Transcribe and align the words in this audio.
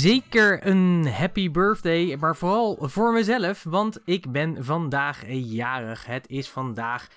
zeker 0.00 0.66
een 0.66 1.06
happy 1.06 1.50
birthday, 1.50 2.16
maar 2.16 2.36
vooral 2.36 2.78
voor 2.80 3.12
mezelf, 3.12 3.62
want 3.62 3.98
ik 4.04 4.32
ben 4.32 4.64
vandaag 4.64 5.24
jarig. 5.28 6.06
Het 6.06 6.28
is 6.28 6.48
vandaag 6.48 7.08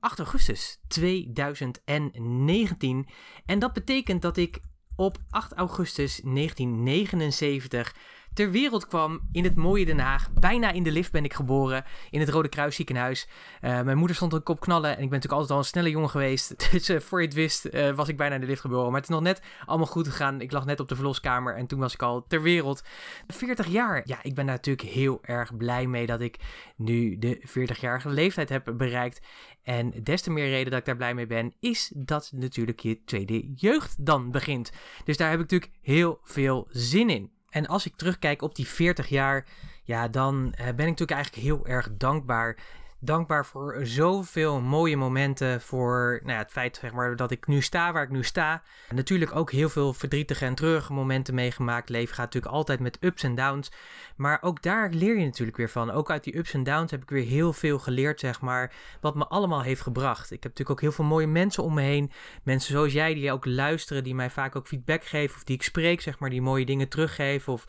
8 0.00 0.18
augustus 0.18 0.78
2019 0.88 3.06
en 3.46 3.58
dat 3.58 3.72
betekent 3.72 4.22
dat 4.22 4.36
ik 4.36 4.58
op 4.96 5.18
8 5.30 5.52
augustus 5.52 6.20
1979 6.24 7.94
ter 8.34 8.50
wereld 8.50 8.86
kwam 8.86 9.20
in 9.32 9.44
het 9.44 9.54
mooie 9.54 9.84
Den 9.84 9.98
Haag. 9.98 10.32
Bijna 10.32 10.70
in 10.70 10.82
de 10.82 10.92
lift 10.92 11.12
ben 11.12 11.24
ik 11.24 11.34
geboren 11.34 11.84
in 12.10 12.20
het 12.20 12.28
Rode 12.28 12.48
Kruis 12.48 12.76
ziekenhuis. 12.76 13.28
Uh, 13.62 13.82
mijn 13.82 13.98
moeder 13.98 14.16
stond 14.16 14.32
een 14.32 14.42
kop 14.42 14.60
knallen 14.60 14.90
en 14.96 15.02
ik 15.02 15.10
ben 15.10 15.20
natuurlijk 15.20 15.32
altijd 15.32 15.50
al 15.50 15.58
een 15.58 15.64
snelle 15.64 15.90
jongen 15.90 16.10
geweest. 16.10 16.54
Dus 16.72 16.90
uh, 16.90 17.00
voor 17.00 17.20
je 17.20 17.26
het 17.26 17.34
wist 17.34 17.66
uh, 17.66 17.90
was 17.94 18.08
ik 18.08 18.16
bijna 18.16 18.34
in 18.34 18.40
de 18.40 18.46
lift 18.46 18.60
geboren. 18.60 18.86
Maar 18.86 19.00
het 19.00 19.08
is 19.08 19.14
nog 19.14 19.24
net 19.24 19.42
allemaal 19.66 19.86
goed 19.86 20.08
gegaan. 20.08 20.40
Ik 20.40 20.52
lag 20.52 20.64
net 20.64 20.80
op 20.80 20.88
de 20.88 20.94
verloskamer 20.94 21.56
en 21.56 21.66
toen 21.66 21.78
was 21.78 21.94
ik 21.94 22.02
al 22.02 22.24
ter 22.28 22.42
wereld. 22.42 22.82
40 23.26 23.66
jaar. 23.66 24.02
Ja, 24.04 24.18
ik 24.22 24.34
ben 24.34 24.46
daar 24.46 24.54
natuurlijk 24.54 24.88
heel 24.88 25.18
erg 25.22 25.56
blij 25.56 25.86
mee 25.86 26.06
dat 26.06 26.20
ik 26.20 26.36
nu 26.76 27.18
de 27.18 27.42
40-jarige 27.48 28.08
leeftijd 28.08 28.48
heb 28.48 28.72
bereikt. 28.76 29.20
En 29.62 29.90
des 30.02 30.22
te 30.22 30.30
meer 30.30 30.48
reden 30.48 30.70
dat 30.70 30.80
ik 30.80 30.86
daar 30.86 30.96
blij 30.96 31.14
mee 31.14 31.26
ben, 31.26 31.54
is 31.60 31.92
dat 31.94 32.30
natuurlijk 32.34 32.80
je 32.80 33.04
tweede 33.04 33.52
jeugd 33.54 34.06
dan 34.06 34.30
begint. 34.30 34.72
Dus 35.04 35.16
daar 35.16 35.30
heb 35.30 35.40
ik 35.40 35.50
natuurlijk 35.50 35.80
heel 35.82 36.18
veel 36.22 36.66
zin 36.70 37.10
in. 37.10 37.33
En 37.54 37.66
als 37.66 37.86
ik 37.86 37.96
terugkijk 37.96 38.42
op 38.42 38.54
die 38.54 38.68
40 38.68 39.08
jaar, 39.08 39.44
ja, 39.82 40.08
dan 40.08 40.52
eh, 40.52 40.64
ben 40.64 40.66
ik 40.68 40.76
natuurlijk 40.76 41.10
eigenlijk 41.10 41.46
heel 41.46 41.66
erg 41.66 41.88
dankbaar 41.96 42.56
dankbaar 43.04 43.46
voor 43.46 43.78
zoveel 43.82 44.60
mooie 44.60 44.96
momenten. 44.96 45.60
Voor 45.60 46.20
nou 46.22 46.32
ja, 46.32 46.38
het 46.38 46.50
feit 46.50 46.76
zeg 46.76 46.92
maar, 46.92 47.16
dat 47.16 47.30
ik 47.30 47.46
nu 47.46 47.62
sta 47.62 47.92
waar 47.92 48.02
ik 48.02 48.10
nu 48.10 48.24
sta. 48.24 48.62
Natuurlijk 48.90 49.36
ook 49.36 49.50
heel 49.50 49.68
veel 49.68 49.92
verdrietige 49.92 50.44
en 50.44 50.54
treurige 50.54 50.92
momenten 50.92 51.34
meegemaakt. 51.34 51.88
Leven 51.88 52.14
gaat 52.14 52.24
natuurlijk 52.24 52.54
altijd 52.54 52.80
met 52.80 52.98
ups 53.00 53.22
en 53.22 53.34
downs. 53.34 53.72
Maar 54.16 54.38
ook 54.42 54.62
daar 54.62 54.90
leer 54.90 55.18
je 55.18 55.24
natuurlijk 55.24 55.56
weer 55.56 55.70
van. 55.70 55.90
Ook 55.90 56.10
uit 56.10 56.24
die 56.24 56.36
ups 56.36 56.54
en 56.54 56.64
downs 56.64 56.90
heb 56.90 57.02
ik 57.02 57.10
weer 57.10 57.26
heel 57.26 57.52
veel 57.52 57.78
geleerd, 57.78 58.20
zeg 58.20 58.40
maar. 58.40 58.72
Wat 59.00 59.14
me 59.14 59.26
allemaal 59.26 59.62
heeft 59.62 59.80
gebracht. 59.80 60.30
Ik 60.30 60.42
heb 60.42 60.52
natuurlijk 60.52 60.70
ook 60.70 60.80
heel 60.80 60.92
veel 60.92 61.04
mooie 61.04 61.26
mensen 61.26 61.62
om 61.62 61.74
me 61.74 61.82
heen. 61.82 62.10
Mensen 62.42 62.72
zoals 62.72 62.92
jij 62.92 63.14
die 63.14 63.32
ook 63.32 63.44
luisteren, 63.44 64.04
die 64.04 64.14
mij 64.14 64.30
vaak 64.30 64.56
ook 64.56 64.66
feedback 64.66 65.04
geven. 65.04 65.36
Of 65.36 65.44
die 65.44 65.56
ik 65.56 65.62
spreek, 65.62 66.00
zeg 66.00 66.18
maar, 66.18 66.30
die 66.30 66.42
mooie 66.42 66.66
dingen 66.66 66.88
teruggeven. 66.88 67.52
Of 67.52 67.64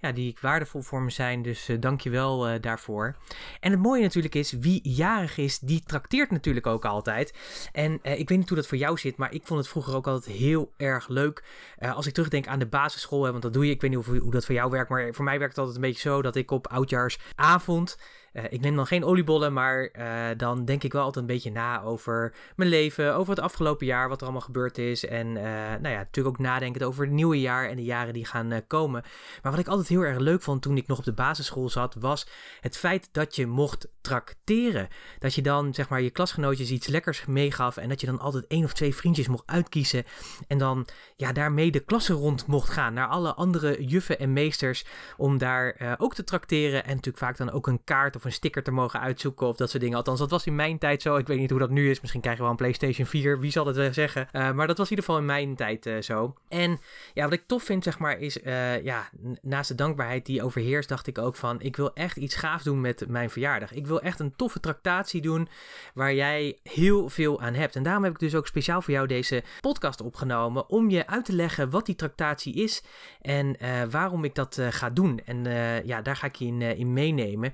ja, 0.00 0.12
die 0.12 0.36
waardevol 0.40 0.82
voor 0.82 1.02
me 1.02 1.10
zijn. 1.10 1.42
Dus 1.42 1.68
uh, 1.68 1.80
dank 1.80 2.00
je 2.00 2.10
wel 2.10 2.50
uh, 2.50 2.54
daarvoor. 2.60 3.16
En 3.60 3.70
het 3.70 3.80
mooie 3.80 4.02
natuurlijk 4.02 4.34
is, 4.34 4.52
wie 4.52 4.79
jarig 4.82 5.36
is, 5.36 5.58
die 5.58 5.82
trakteert 5.86 6.30
natuurlijk 6.30 6.66
ook 6.66 6.84
altijd. 6.84 7.34
En 7.72 7.92
uh, 8.02 8.18
ik 8.18 8.28
weet 8.28 8.38
niet 8.38 8.48
hoe 8.48 8.56
dat 8.56 8.66
voor 8.66 8.78
jou 8.78 8.98
zit, 8.98 9.16
maar 9.16 9.34
ik 9.34 9.46
vond 9.46 9.60
het 9.60 9.68
vroeger 9.68 9.94
ook 9.94 10.06
altijd 10.06 10.36
heel 10.36 10.72
erg 10.76 11.08
leuk. 11.08 11.44
Uh, 11.78 11.96
als 11.96 12.06
ik 12.06 12.12
terugdenk 12.12 12.46
aan 12.46 12.58
de 12.58 12.66
basisschool, 12.66 13.24
hè, 13.24 13.30
want 13.30 13.42
dat 13.42 13.52
doe 13.52 13.66
je. 13.66 13.72
Ik 13.72 13.80
weet 13.80 13.90
niet 13.90 14.04
hoe, 14.04 14.18
hoe 14.18 14.32
dat 14.32 14.44
voor 14.44 14.54
jou 14.54 14.70
werkt, 14.70 14.90
maar 14.90 15.14
voor 15.14 15.24
mij 15.24 15.38
werkt 15.38 15.56
het 15.56 15.64
altijd 15.64 15.76
een 15.76 15.90
beetje 15.90 16.08
zo 16.08 16.22
dat 16.22 16.36
ik 16.36 16.50
op 16.50 16.66
oudjaarsavond 16.66 17.96
uh, 18.32 18.44
ik 18.48 18.60
neem 18.60 18.76
dan 18.76 18.86
geen 18.86 19.04
oliebollen, 19.04 19.52
maar 19.52 19.90
uh, 19.98 20.26
dan 20.36 20.64
denk 20.64 20.82
ik 20.82 20.92
wel 20.92 21.02
altijd 21.02 21.24
een 21.24 21.34
beetje 21.34 21.50
na 21.50 21.82
over 21.82 22.34
mijn 22.56 22.70
leven, 22.70 23.14
over 23.14 23.34
het 23.34 23.42
afgelopen 23.44 23.86
jaar, 23.86 24.08
wat 24.08 24.18
er 24.18 24.22
allemaal 24.22 24.40
gebeurd 24.40 24.78
is. 24.78 25.06
En 25.06 25.26
uh, 25.26 25.42
nou 25.42 25.88
ja, 25.88 25.96
natuurlijk 25.96 26.36
ook 26.36 26.44
nadenken 26.44 26.86
over 26.86 27.04
het 27.04 27.12
nieuwe 27.12 27.40
jaar 27.40 27.68
en 27.68 27.76
de 27.76 27.84
jaren 27.84 28.12
die 28.12 28.24
gaan 28.24 28.62
komen. 28.66 29.02
Maar 29.42 29.52
wat 29.52 29.60
ik 29.60 29.68
altijd 29.68 29.88
heel 29.88 30.00
erg 30.00 30.18
leuk 30.18 30.42
vond 30.42 30.62
toen 30.62 30.76
ik 30.76 30.86
nog 30.86 30.98
op 30.98 31.04
de 31.04 31.12
basisschool 31.12 31.68
zat, 31.68 31.94
was 31.94 32.26
het 32.60 32.76
feit 32.76 33.08
dat 33.12 33.36
je 33.36 33.46
mocht 33.46 33.88
trakteren. 34.00 34.88
Dat 35.18 35.34
je 35.34 35.42
dan 35.42 35.74
zeg 35.74 35.88
maar 35.88 36.02
je 36.02 36.10
klasgenootjes 36.10 36.70
iets 36.70 36.86
lekkers 36.86 37.26
meegaf 37.26 37.76
en 37.76 37.88
dat 37.88 38.00
je 38.00 38.06
dan 38.06 38.20
altijd 38.20 38.46
één 38.46 38.64
of 38.64 38.72
twee 38.72 38.94
vriendjes 38.94 39.28
mocht 39.28 39.46
uitkiezen. 39.46 40.04
En 40.46 40.58
dan 40.58 40.86
ja, 41.16 41.32
daarmee 41.32 41.70
de 41.70 41.80
klasse 41.80 42.12
rond 42.12 42.46
mocht 42.46 42.68
gaan 42.68 42.94
naar 42.94 43.08
alle 43.08 43.34
andere 43.34 43.84
juffen 43.84 44.18
en 44.18 44.32
meesters 44.32 44.84
om 45.16 45.38
daar 45.38 45.96
ook 45.98 46.14
te 46.14 46.24
trakteren. 46.24 46.84
En 46.84 46.90
natuurlijk 46.90 47.24
vaak 47.24 47.36
dan 47.36 47.50
ook 47.50 47.66
een 47.66 47.84
kaart 47.84 48.16
of 48.20 48.26
een 48.26 48.32
sticker 48.32 48.62
te 48.62 48.70
mogen 48.70 49.00
uitzoeken 49.00 49.46
of 49.46 49.56
dat 49.56 49.70
soort 49.70 49.82
dingen. 49.82 49.96
Althans, 49.96 50.18
dat 50.18 50.30
was 50.30 50.46
in 50.46 50.54
mijn 50.54 50.78
tijd 50.78 51.02
zo. 51.02 51.16
Ik 51.16 51.26
weet 51.26 51.38
niet 51.38 51.50
hoe 51.50 51.58
dat 51.58 51.70
nu 51.70 51.90
is. 51.90 52.00
Misschien 52.00 52.20
krijgen 52.20 52.42
we 52.42 52.50
wel 52.50 52.58
een 52.58 52.64
PlayStation 52.64 53.06
4. 53.06 53.40
Wie 53.40 53.50
zal 53.50 53.66
het 53.66 53.76
wel 53.76 53.92
zeggen? 53.92 54.28
Uh, 54.32 54.52
maar 54.52 54.66
dat 54.66 54.78
was 54.78 54.90
in 54.90 54.96
ieder 54.96 55.04
geval 55.04 55.20
in 55.20 55.26
mijn 55.26 55.56
tijd 55.56 55.86
uh, 55.86 56.00
zo. 56.00 56.34
En 56.48 56.80
ja, 57.14 57.24
wat 57.24 57.32
ik 57.32 57.42
tof 57.46 57.62
vind, 57.62 57.84
zeg 57.84 57.98
maar, 57.98 58.18
is 58.18 58.38
uh, 58.38 58.82
ja, 58.82 59.08
naast 59.42 59.68
de 59.68 59.74
dankbaarheid 59.74 60.26
die 60.26 60.42
overheerst, 60.42 60.88
dacht 60.88 61.06
ik 61.06 61.18
ook 61.18 61.36
van: 61.36 61.60
ik 61.60 61.76
wil 61.76 61.94
echt 61.94 62.16
iets 62.16 62.34
gaaf 62.34 62.62
doen 62.62 62.80
met 62.80 63.04
mijn 63.08 63.30
verjaardag. 63.30 63.72
Ik 63.72 63.86
wil 63.86 64.00
echt 64.00 64.20
een 64.20 64.36
toffe 64.36 64.60
tractatie 64.60 65.20
doen 65.20 65.48
waar 65.94 66.14
jij 66.14 66.58
heel 66.62 67.08
veel 67.08 67.40
aan 67.40 67.54
hebt. 67.54 67.76
En 67.76 67.82
daarom 67.82 68.04
heb 68.04 68.12
ik 68.12 68.18
dus 68.18 68.34
ook 68.34 68.46
speciaal 68.46 68.82
voor 68.82 68.94
jou 68.94 69.06
deze 69.06 69.42
podcast 69.60 70.00
opgenomen 70.00 70.68
om 70.68 70.90
je 70.90 71.06
uit 71.06 71.24
te 71.24 71.32
leggen 71.32 71.70
wat 71.70 71.86
die 71.86 71.94
tractatie 71.94 72.54
is 72.54 72.82
en 73.20 73.56
waarom 73.90 74.24
ik 74.24 74.34
dat 74.34 74.60
ga 74.70 74.90
doen. 74.90 75.20
En 75.24 75.44
ja, 75.84 76.02
daar 76.02 76.16
ga 76.16 76.26
ik 76.26 76.34
je 76.34 76.46
in, 76.46 76.62
in 76.62 76.92
meenemen. 76.92 77.52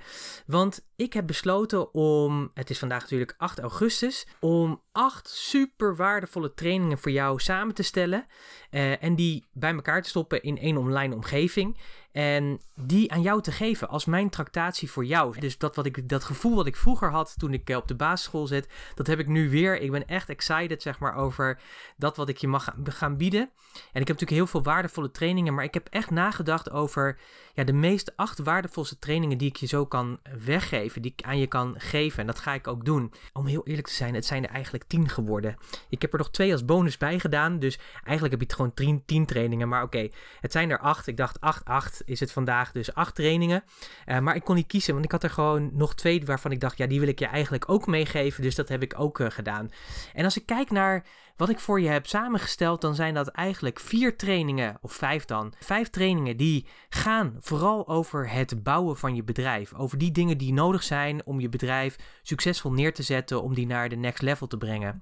Want 0.56 0.80
ik 0.96 1.12
heb 1.12 1.26
besloten 1.26 1.94
om, 1.94 2.50
het 2.54 2.70
is 2.70 2.78
vandaag 2.78 3.00
natuurlijk 3.00 3.34
8 3.36 3.58
augustus, 3.58 4.26
om 4.40 4.82
acht 4.92 5.28
super 5.28 5.96
waardevolle 5.96 6.54
trainingen 6.54 6.98
voor 6.98 7.12
jou 7.12 7.40
samen 7.40 7.74
te 7.74 7.82
stellen. 7.82 8.26
Uh, 8.70 9.02
en 9.02 9.14
die 9.14 9.44
bij 9.52 9.74
elkaar 9.74 10.02
te 10.02 10.08
stoppen 10.08 10.42
in 10.42 10.58
één 10.58 10.76
online 10.76 11.14
omgeving. 11.14 11.76
En 12.16 12.60
die 12.74 13.12
aan 13.12 13.22
jou 13.22 13.42
te 13.42 13.52
geven 13.52 13.88
als 13.88 14.04
mijn 14.04 14.30
tractatie 14.30 14.90
voor 14.90 15.04
jou. 15.04 15.40
Dus 15.40 15.58
dat, 15.58 15.76
wat 15.76 15.86
ik, 15.86 16.08
dat 16.08 16.24
gevoel 16.24 16.54
wat 16.54 16.66
ik 16.66 16.76
vroeger 16.76 17.10
had 17.10 17.34
toen 17.38 17.52
ik 17.52 17.68
op 17.68 17.88
de 17.88 17.94
basisschool 17.94 18.46
zit, 18.46 18.68
dat 18.94 19.06
heb 19.06 19.18
ik 19.18 19.26
nu 19.26 19.50
weer. 19.50 19.80
Ik 19.80 19.90
ben 19.90 20.06
echt 20.06 20.28
excited 20.28 20.82
zeg 20.82 20.98
maar 20.98 21.14
over 21.14 21.60
dat 21.96 22.16
wat 22.16 22.28
ik 22.28 22.36
je 22.38 22.48
mag 22.48 22.74
gaan 22.84 23.16
bieden. 23.16 23.40
En 23.40 24.00
ik 24.00 24.06
heb 24.06 24.18
natuurlijk 24.18 24.30
heel 24.30 24.46
veel 24.46 24.62
waardevolle 24.62 25.10
trainingen, 25.10 25.54
maar 25.54 25.64
ik 25.64 25.74
heb 25.74 25.88
echt 25.90 26.10
nagedacht 26.10 26.70
over 26.70 27.18
ja, 27.54 27.64
de 27.64 27.72
meest 27.72 28.16
acht 28.16 28.38
waardevolste 28.38 28.98
trainingen 28.98 29.38
die 29.38 29.48
ik 29.48 29.56
je 29.56 29.66
zo 29.66 29.86
kan 29.86 30.20
weggeven, 30.44 30.85
die 30.94 31.14
ik 31.16 31.24
aan 31.24 31.38
je 31.38 31.46
kan 31.46 31.74
geven. 31.78 32.20
En 32.20 32.26
dat 32.26 32.38
ga 32.38 32.54
ik 32.54 32.66
ook 32.66 32.84
doen. 32.84 33.12
Om 33.32 33.46
heel 33.46 33.66
eerlijk 33.66 33.86
te 33.86 33.94
zijn, 33.94 34.14
het 34.14 34.26
zijn 34.26 34.44
er 34.44 34.50
eigenlijk 34.50 34.84
tien 34.84 35.08
geworden. 35.08 35.56
Ik 35.88 36.02
heb 36.02 36.12
er 36.12 36.18
nog 36.18 36.30
twee 36.30 36.52
als 36.52 36.64
bonus 36.64 36.96
bij 36.96 37.18
gedaan, 37.18 37.58
dus 37.58 37.78
eigenlijk 37.92 38.30
heb 38.30 38.40
je 38.40 38.46
het 38.46 38.54
gewoon 38.54 38.74
tien, 38.74 39.02
tien 39.06 39.26
trainingen. 39.26 39.68
Maar 39.68 39.82
oké, 39.82 40.08
het 40.40 40.52
zijn 40.52 40.70
er 40.70 40.78
acht. 40.78 41.06
Ik 41.06 41.16
dacht 41.16 41.40
acht, 41.40 41.64
acht 41.64 42.02
is 42.04 42.20
het 42.20 42.32
vandaag 42.32 42.72
dus 42.72 42.94
acht 42.94 43.14
trainingen. 43.14 43.64
Uh, 44.06 44.18
maar 44.18 44.34
ik 44.34 44.44
kon 44.44 44.54
niet 44.54 44.66
kiezen, 44.66 44.92
want 44.92 45.04
ik 45.04 45.12
had 45.12 45.22
er 45.22 45.30
gewoon 45.30 45.70
nog 45.72 45.94
twee 45.94 46.24
waarvan 46.24 46.52
ik 46.52 46.60
dacht, 46.60 46.78
ja, 46.78 46.86
die 46.86 47.00
wil 47.00 47.08
ik 47.08 47.18
je 47.18 47.26
eigenlijk 47.26 47.68
ook 47.68 47.86
meegeven. 47.86 48.42
Dus 48.42 48.54
dat 48.54 48.68
heb 48.68 48.82
ik 48.82 48.94
ook 48.98 49.18
uh, 49.18 49.30
gedaan. 49.30 49.70
En 50.14 50.24
als 50.24 50.36
ik 50.36 50.46
kijk 50.46 50.70
naar 50.70 51.04
wat 51.36 51.48
ik 51.48 51.58
voor 51.58 51.80
je 51.80 51.88
heb 51.88 52.06
samengesteld, 52.06 52.80
dan 52.80 52.94
zijn 52.94 53.14
dat 53.14 53.28
eigenlijk 53.28 53.80
vier 53.80 54.16
trainingen, 54.16 54.78
of 54.80 54.92
vijf 54.92 55.24
dan. 55.24 55.54
Vijf 55.58 55.90
trainingen 55.90 56.36
die 56.36 56.66
gaan 56.88 57.36
vooral 57.40 57.88
over 57.88 58.30
het 58.30 58.62
bouwen 58.62 58.96
van 58.96 59.14
je 59.14 59.24
bedrijf. 59.24 59.74
Over 59.74 59.98
die 59.98 60.10
dingen 60.10 60.38
die 60.38 60.52
nodig 60.52 60.75
zijn 60.82 61.26
om 61.26 61.40
je 61.40 61.48
bedrijf 61.48 61.96
succesvol 62.22 62.72
neer 62.72 62.94
te 62.94 63.02
zetten, 63.02 63.42
om 63.42 63.54
die 63.54 63.66
naar 63.66 63.88
de 63.88 63.96
next 63.96 64.22
level 64.22 64.46
te 64.46 64.56
brengen. 64.56 65.00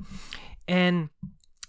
En 0.64 1.10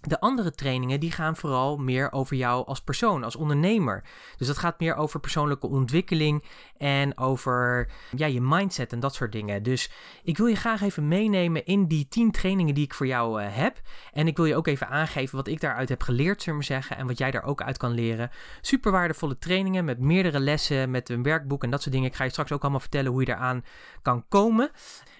de 0.00 0.20
andere 0.20 0.50
trainingen 0.50 1.00
die 1.00 1.10
gaan 1.10 1.36
vooral 1.36 1.76
meer 1.76 2.12
over 2.12 2.36
jou 2.36 2.66
als 2.66 2.80
persoon, 2.80 3.24
als 3.24 3.36
ondernemer. 3.36 4.04
Dus 4.36 4.46
dat 4.46 4.58
gaat 4.58 4.80
meer 4.80 4.94
over 4.94 5.20
persoonlijke 5.20 5.66
ontwikkeling 5.66 6.44
en 6.78 7.18
over 7.18 7.88
ja, 8.16 8.26
je 8.26 8.40
mindset 8.40 8.92
en 8.92 9.00
dat 9.00 9.14
soort 9.14 9.32
dingen. 9.32 9.62
Dus 9.62 9.90
ik 10.22 10.36
wil 10.36 10.46
je 10.46 10.56
graag 10.56 10.82
even 10.82 11.08
meenemen 11.08 11.64
in 11.64 11.86
die 11.86 12.08
10 12.08 12.30
trainingen 12.30 12.74
die 12.74 12.84
ik 12.84 12.94
voor 12.94 13.06
jou 13.06 13.42
uh, 13.42 13.46
heb. 13.50 13.80
En 14.12 14.26
ik 14.26 14.36
wil 14.36 14.46
je 14.46 14.56
ook 14.56 14.66
even 14.66 14.88
aangeven 14.88 15.36
wat 15.36 15.48
ik 15.48 15.60
daaruit 15.60 15.88
heb 15.88 16.02
geleerd, 16.02 16.42
zullen 16.42 16.58
we 16.58 16.64
zeggen, 16.64 16.96
en 16.96 17.06
wat 17.06 17.18
jij 17.18 17.30
daar 17.30 17.44
ook 17.44 17.62
uit 17.62 17.76
kan 17.76 17.90
leren. 17.90 18.30
Super 18.60 18.92
waardevolle 18.92 19.38
trainingen 19.38 19.84
met 19.84 19.98
meerdere 19.98 20.40
lessen, 20.40 20.90
met 20.90 21.08
een 21.08 21.22
werkboek 21.22 21.62
en 21.62 21.70
dat 21.70 21.82
soort 21.82 21.94
dingen. 21.94 22.10
Ik 22.10 22.16
ga 22.16 22.24
je 22.24 22.30
straks 22.30 22.52
ook 22.52 22.62
allemaal 22.62 22.80
vertellen 22.80 23.10
hoe 23.10 23.20
je 23.20 23.28
eraan 23.28 23.64
kan 24.02 24.24
komen. 24.28 24.70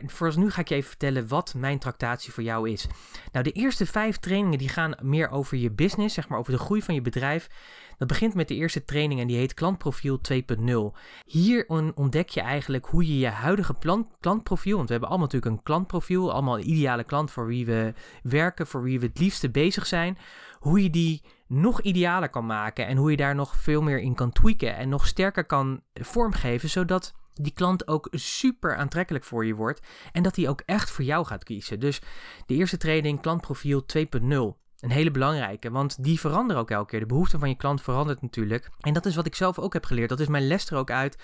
En 0.00 0.10
voor 0.10 0.38
nu 0.38 0.50
ga 0.50 0.60
ik 0.60 0.68
je 0.68 0.74
even 0.74 0.88
vertellen 0.88 1.28
wat 1.28 1.54
mijn 1.54 1.78
tractatie 1.78 2.32
voor 2.32 2.42
jou 2.42 2.70
is. 2.70 2.86
Nou, 3.32 3.44
de 3.44 3.52
eerste 3.52 3.86
vijf 3.86 4.16
trainingen 4.16 4.58
die 4.58 4.68
gaan 4.68 4.94
meer 5.02 5.30
over 5.30 5.56
je 5.56 5.70
business, 5.70 6.14
zeg 6.14 6.28
maar 6.28 6.38
over 6.38 6.52
de 6.52 6.58
groei 6.58 6.82
van 6.82 6.94
je 6.94 7.02
bedrijf. 7.02 7.48
Dat 7.98 8.08
begint 8.08 8.34
met 8.34 8.48
de 8.48 8.54
eerste 8.54 8.84
training 8.84 9.20
en 9.20 9.26
die 9.26 9.36
heet 9.36 9.54
Klantprofiel 9.54 10.20
2.0. 10.32 10.98
Hier 11.24 11.64
ontdek 11.94 12.28
je 12.28 12.40
eigenlijk 12.40 12.86
hoe 12.86 13.06
je 13.06 13.18
je 13.18 13.26
huidige 13.26 13.74
klantprofiel, 14.20 14.76
want 14.76 14.86
we 14.86 14.92
hebben 14.92 15.10
allemaal 15.10 15.28
natuurlijk 15.28 15.56
een 15.56 15.62
klantprofiel, 15.62 16.32
allemaal 16.32 16.58
een 16.58 16.70
ideale 16.70 17.04
klant 17.04 17.30
voor 17.30 17.46
wie 17.46 17.66
we 17.66 17.92
werken, 18.22 18.66
voor 18.66 18.82
wie 18.82 19.00
we 19.00 19.06
het 19.06 19.18
liefste 19.18 19.50
bezig 19.50 19.86
zijn, 19.86 20.18
hoe 20.58 20.82
je 20.82 20.90
die 20.90 21.22
nog 21.46 21.80
idealer 21.80 22.28
kan 22.28 22.46
maken 22.46 22.86
en 22.86 22.96
hoe 22.96 23.10
je 23.10 23.16
daar 23.16 23.34
nog 23.34 23.56
veel 23.56 23.82
meer 23.82 23.98
in 23.98 24.14
kan 24.14 24.32
tweaken 24.32 24.76
en 24.76 24.88
nog 24.88 25.06
sterker 25.06 25.44
kan 25.44 25.82
vormgeven, 25.94 26.68
zodat 26.68 27.14
die 27.34 27.52
klant 27.52 27.88
ook 27.88 28.08
super 28.10 28.76
aantrekkelijk 28.76 29.24
voor 29.24 29.46
je 29.46 29.54
wordt 29.54 29.86
en 30.12 30.22
dat 30.22 30.36
hij 30.36 30.48
ook 30.48 30.62
echt 30.66 30.90
voor 30.90 31.04
jou 31.04 31.26
gaat 31.26 31.44
kiezen. 31.44 31.80
Dus 31.80 32.00
de 32.46 32.54
eerste 32.54 32.76
training, 32.76 33.20
klantprofiel 33.20 33.84
2.0. 33.96 34.65
Een 34.80 34.90
hele 34.90 35.10
belangrijke, 35.10 35.70
want 35.70 36.04
die 36.04 36.20
veranderen 36.20 36.62
ook 36.62 36.70
elke 36.70 36.90
keer. 36.90 37.00
De 37.00 37.06
behoefte 37.06 37.38
van 37.38 37.48
je 37.48 37.54
klant 37.54 37.82
verandert 37.82 38.22
natuurlijk. 38.22 38.70
En 38.80 38.92
dat 38.92 39.06
is 39.06 39.14
wat 39.14 39.26
ik 39.26 39.34
zelf 39.34 39.58
ook 39.58 39.72
heb 39.72 39.84
geleerd. 39.84 40.08
Dat 40.08 40.20
is 40.20 40.26
mijn 40.26 40.46
les 40.46 40.70
er 40.70 40.76
ook 40.76 40.90
uit. 40.90 41.18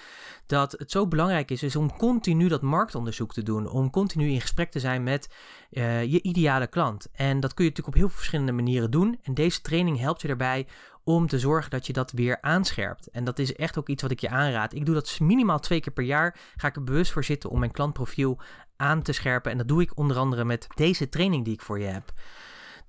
Dat 0.47 0.73
het 0.73 0.91
zo 0.91 1.09
belangrijk 1.09 1.51
is, 1.51 1.77
om 1.77 1.97
continu 1.97 2.49
dat 2.49 2.63
marktonderzoek 2.63 3.33
te 3.33 3.43
doen. 3.43 3.71
Om 3.71 3.91
continu 3.91 4.29
in 4.29 4.41
gesprek 4.41 4.71
te 4.71 4.81
zijn 4.81 5.03
met 5.03 5.35
uh, 5.71 6.05
je 6.05 6.23
ideale 6.23 6.67
klant. 6.67 7.09
En 7.13 7.41
dat 7.41 7.55
kun 7.55 7.65
je 7.65 7.71
natuurlijk 7.71 7.97
op 7.97 8.01
heel 8.01 8.09
veel 8.09 8.19
verschillende 8.19 8.53
manieren 8.53 8.91
doen. 8.91 9.19
En 9.23 9.35
deze 9.35 9.61
training 9.61 9.99
helpt 9.99 10.21
je 10.21 10.29
daarbij 10.29 10.67
om 11.05 11.27
te 11.27 11.39
zorgen 11.39 11.71
dat 11.71 11.87
je 11.87 11.93
dat 11.93 12.11
weer 12.11 12.39
aanscherpt. 12.41 13.11
En 13.11 13.25
dat 13.25 13.39
is 13.39 13.55
echt 13.55 13.79
ook 13.79 13.89
iets 13.89 14.03
wat 14.03 14.11
ik 14.11 14.21
je 14.21 14.29
aanraad. 14.29 14.75
Ik 14.75 14.87
doe 14.87 14.95
dat 14.95 15.21
minimaal 15.21 15.61
twee 15.61 15.81
keer 15.81 15.93
per 15.93 16.05
jaar. 16.05 16.37
Ga 16.57 16.69
ik 16.69 16.77
er 16.77 16.85
bewust 16.85 17.13
voor 17.13 17.25
zitten 17.25 17.51
om 17.51 17.59
mijn 17.59 17.71
klantprofiel 17.71 18.41
aan 18.77 19.03
te 19.03 19.13
scherpen. 19.13 19.51
En 19.51 19.59
dat 19.59 19.69
doe 19.69 19.83
ik 19.83 19.97
onder 19.99 20.17
andere 20.17 20.45
met 20.45 20.67
deze 20.75 21.09
training 21.09 21.45
die 21.45 21.55
ik 21.55 21.63
voor 21.63 21.79
je 21.81 21.87
heb. 21.87 22.13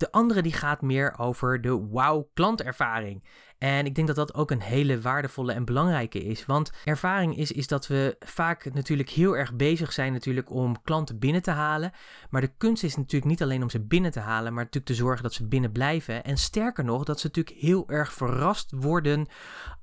De 0.04 0.12
andere 0.12 0.42
die 0.42 0.54
gaat 0.54 0.82
meer 0.82 1.14
over 1.18 1.62
de 1.62 1.72
wow 1.72 2.28
klantervaring. 2.34 3.24
En 3.58 3.86
ik 3.86 3.96
denk 3.96 4.08
dat 4.08 4.16
dat 4.16 4.34
ook 4.34 4.52
een 4.52 4.62
hele 4.62 5.02
waardevolle 5.02 5.54
en 5.54 5.66
belangrijke 5.66 6.24
is. 6.24 6.46
Want 6.46 6.72
ervaring 6.86 7.38
is, 7.38 7.52
is 7.52 7.68
dat 7.68 7.88
we 7.88 8.16
vaak 8.20 8.74
natuurlijk 8.74 9.10
heel 9.10 9.38
erg 9.38 9.54
bezig 9.54 9.94
zijn 9.94 10.14
natuurlijk 10.14 10.52
om 10.52 10.82
klanten 10.82 11.20
binnen 11.20 11.42
te 11.42 11.52
halen. 11.52 11.92
Maar 12.30 12.42
de 12.42 12.54
kunst 12.58 12.84
is 12.84 12.96
natuurlijk 12.96 13.26
niet 13.26 13.42
alleen 13.42 13.62
om 13.62 13.70
ze 13.70 13.80
binnen 13.80 14.12
te 14.12 14.20
halen, 14.20 14.54
maar 14.54 14.64
natuurlijk 14.64 14.94
te 14.94 15.04
zorgen 15.04 15.24
dat 15.24 15.34
ze 15.34 15.48
binnen 15.48 15.72
blijven. 15.72 16.24
En 16.24 16.38
sterker 16.38 16.84
nog, 16.84 17.04
dat 17.04 17.20
ze 17.20 17.28
natuurlijk 17.28 17.58
heel 17.60 17.90
erg 17.90 18.14
verrast 18.14 18.72
worden 18.76 19.28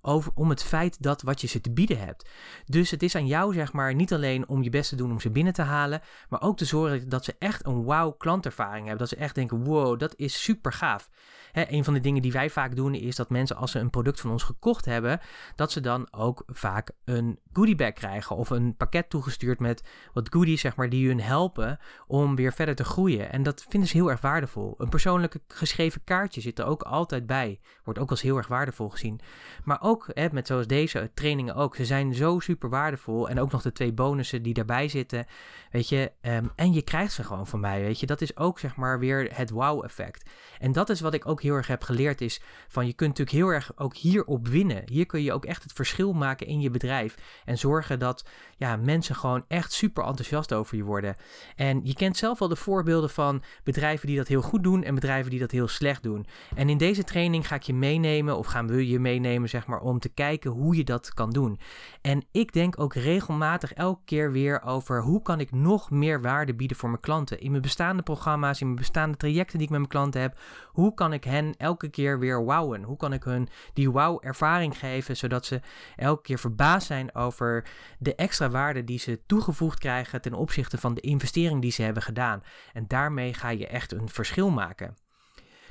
over, 0.01 0.33
om 0.35 0.49
het 0.49 0.63
feit 0.63 1.03
dat 1.03 1.23
wat 1.23 1.41
je 1.41 1.47
ze 1.47 1.61
te 1.61 1.73
bieden 1.73 1.99
hebt. 1.99 2.29
Dus 2.65 2.91
het 2.91 3.03
is 3.03 3.15
aan 3.15 3.27
jou, 3.27 3.55
zeg 3.55 3.73
maar, 3.73 3.95
niet 3.95 4.13
alleen 4.13 4.49
om 4.49 4.63
je 4.63 4.71
best 4.71 4.89
te 4.89 4.97
doen 4.97 5.11
om 5.11 5.21
ze 5.21 5.31
binnen 5.31 5.53
te 5.53 5.63
halen, 5.63 6.01
maar 6.29 6.43
ook 6.43 6.57
te 6.57 6.65
zorgen 6.65 7.09
dat 7.09 7.25
ze 7.25 7.35
echt 7.39 7.67
een 7.67 7.83
wow 7.83 8.19
klantervaring 8.19 8.87
hebben. 8.87 8.99
Dat 8.99 9.09
ze 9.09 9.25
echt 9.25 9.35
denken, 9.35 9.65
wow, 9.65 9.99
dat 9.99 10.15
is 10.17 10.43
super 10.43 10.73
gaaf. 10.73 11.11
Een 11.53 11.85
van 11.85 11.95
de 11.95 12.01
dingen 12.01 12.23
die 12.23 12.33
wij 12.33 12.51
vaak 12.51 12.77
doen 12.77 12.95
is 12.95 13.17
dat 13.17 13.31
mensen 13.31 13.57
als 13.57 13.70
ze 13.71 13.79
een 13.79 13.91
product 13.91 14.21
van 14.21 14.31
ons 14.31 14.43
gekocht 14.43 14.85
hebben, 14.85 15.21
dat 15.55 15.73
ze 15.73 15.81
dan 15.81 16.13
ook 16.13 16.43
vaak 16.47 16.91
een 17.05 17.39
goodiebag 17.53 17.93
krijgen 17.93 18.37
of 18.37 18.51
een 18.51 18.77
pakket 18.77 19.11
toegestuurd 19.11 19.61
met 19.61 19.89
wat 20.13 20.29
goodies 20.33 20.61
zeg 20.61 20.77
maar 20.77 20.89
die 20.89 21.09
hun 21.09 21.21
helpen 21.21 21.79
om 22.07 22.37
weer 22.37 22.53
verder 22.53 22.75
te 22.75 22.85
groeien. 22.85 23.33
En 23.33 23.43
dat 23.43 23.67
vinden 23.69 23.89
ze 23.89 23.97
heel 23.97 24.11
erg 24.11 24.21
waardevol. 24.21 24.75
Een 24.79 24.89
persoonlijke 24.89 25.41
geschreven 25.49 26.05
kaartje 26.05 26.41
zit 26.41 26.59
er 26.59 26.65
ook 26.65 26.83
altijd 26.83 27.27
bij. 27.27 27.61
Wordt 27.85 27.99
ook 27.99 28.11
als 28.11 28.23
heel 28.23 28.37
erg 28.37 28.47
waardevol 28.47 28.89
gezien. 28.89 29.21
Maar 29.65 29.79
ook 29.83 30.09
hè, 30.13 30.29
met 30.33 30.47
zoals 30.47 30.67
deze 30.67 31.11
trainingen 31.15 31.55
ook. 31.55 31.77
Ze 31.77 31.85
zijn 31.85 32.15
zo 32.15 32.39
super 32.39 32.69
waardevol 32.69 33.29
en 33.29 33.41
ook 33.41 33.53
nog 33.53 33.63
de 33.63 33.73
twee 33.73 33.93
bonussen 33.93 34.43
die 34.43 34.55
daarbij 34.55 34.89
zitten. 34.89 35.27
Weet 35.71 35.89
je, 35.89 36.13
ehm, 36.21 36.47
en 36.55 36.73
je 36.73 36.83
krijgt 36.83 37.13
ze 37.13 37.25
gewoon 37.25 37.47
van 37.47 37.61
mij. 37.61 37.81
Weet 37.81 38.01
je, 38.01 38.07
dat 38.07 38.21
is 38.21 38.37
ook 38.37 38.59
zeg 38.59 38.77
maar 38.77 38.99
weer 38.99 39.29
het 39.33 39.51
wow 39.51 39.85
effect. 39.85 40.31
En 40.59 40.73
dat 40.73 40.89
is 40.89 41.01
wat 41.01 41.15
ik 41.15 41.27
ook 41.27 41.43
heel 41.43 41.55
erg 41.55 41.67
heb 41.67 41.83
geleerd 41.83 42.21
is 42.21 42.41
van 42.69 42.87
je 42.87 42.93
kunt 42.93 43.19
natuurlijk 43.19 43.37
heel 43.37 43.55
erg 43.55 43.73
ook 43.77 43.97
hierop 43.97 44.49
winnen. 44.49 44.83
Hier 44.85 45.07
kun 45.07 45.23
je 45.23 45.33
ook 45.33 45.45
echt 45.45 45.63
het 45.63 45.73
verschil 45.73 46.13
maken 46.13 46.47
in 46.47 46.61
je 46.61 46.71
bedrijf 46.71 47.15
en 47.45 47.59
zorgen 47.59 47.99
dat 47.99 48.25
ja, 48.57 48.77
mensen 48.77 49.15
gewoon 49.15 49.45
echt 49.49 49.73
super 49.73 50.05
enthousiast 50.05 50.53
over 50.53 50.77
je 50.77 50.83
worden. 50.83 51.17
En 51.57 51.81
je 51.85 51.95
kent 51.95 52.17
zelf 52.17 52.41
al 52.41 52.49
de 52.49 52.57
voorbeelden 52.57 53.11
van 53.11 53.43
bedrijven 53.65 54.07
die 54.07 54.17
dat 54.17 54.29
heel 54.29 54.43
goed 54.43 54.63
doen 54.63 54.83
en 54.83 54.95
bedrijven 54.95 55.31
die 55.31 55.41
dat 55.41 55.51
heel 55.51 55.69
slecht 55.69 56.03
doen. 56.03 56.27
En 56.55 56.69
in 56.69 56.79
deze 56.79 57.05
training 57.05 57.47
ga 57.47 57.55
ik 57.55 57.63
je 57.63 57.75
meenemen 57.75 58.39
of 58.39 58.47
gaan 58.47 58.67
we 58.67 58.89
je 58.89 58.99
meenemen 58.99 59.49
zeg 59.49 59.67
maar 59.67 59.81
om 59.81 59.99
te 59.99 60.09
kijken 60.09 60.51
hoe 60.51 60.77
je 60.77 60.85
dat 60.85 61.15
kan 61.15 61.31
doen. 61.31 61.61
En 62.01 62.25
ik 62.31 62.53
denk 62.53 62.81
ook 62.81 62.95
regelmatig 62.95 63.73
elke 63.73 64.01
keer 64.05 64.33
weer 64.33 64.63
over 64.63 65.03
hoe 65.03 65.23
kan 65.23 65.41
ik 65.41 65.53
nog 65.53 65.91
meer 65.91 66.23
waarde 66.23 66.55
bieden 66.55 66.77
voor 66.77 66.89
mijn 66.89 67.01
klanten. 67.01 67.41
In 67.41 67.51
mijn 67.51 67.63
bestaande 67.63 68.03
programma's, 68.03 68.61
in 68.61 68.67
mijn 68.67 68.79
bestaande 68.79 69.17
trajecten 69.17 69.59
die 69.59 69.67
ik 69.67 69.73
met 69.73 69.79
mijn 69.79 69.93
klanten 69.93 70.21
heb. 70.21 70.39
Hoe 70.67 70.95
kan 70.95 71.13
ik 71.13 71.25
hen 71.25 71.55
elke 71.57 71.89
keer 71.89 72.19
weer 72.19 72.45
wowen? 72.45 72.83
Hoe 72.83 72.97
kan 72.97 73.13
ik 73.13 73.25
hun 73.25 73.49
die 73.73 73.91
wow 73.91 74.19
ervaring 74.21 74.79
geven, 74.79 75.17
zodat 75.17 75.47
ze 75.47 75.61
elke 75.97 76.23
keer 76.23 76.39
verbaasd 76.39 76.87
zijn 76.87 77.15
over 77.15 77.30
de 77.99 78.15
extra 78.15 78.51
waarde 78.51 78.85
die 78.85 78.99
ze 78.99 79.21
toegevoegd 79.27 79.79
krijgen 79.79 80.21
ten 80.21 80.35
opzichte 80.35 80.79
van 80.79 80.95
de 80.95 81.01
investering 81.01 81.63
die 81.63 81.73
ze 81.73 81.83
hebben 81.83 82.03
gedaan. 82.03 82.43
En 82.73 82.85
daarmee 82.87 83.35
ga 83.35 83.49
je 83.49 83.67
echt 83.67 83.93
een 83.93 84.09
verschil 84.09 84.51
maken. 84.51 84.97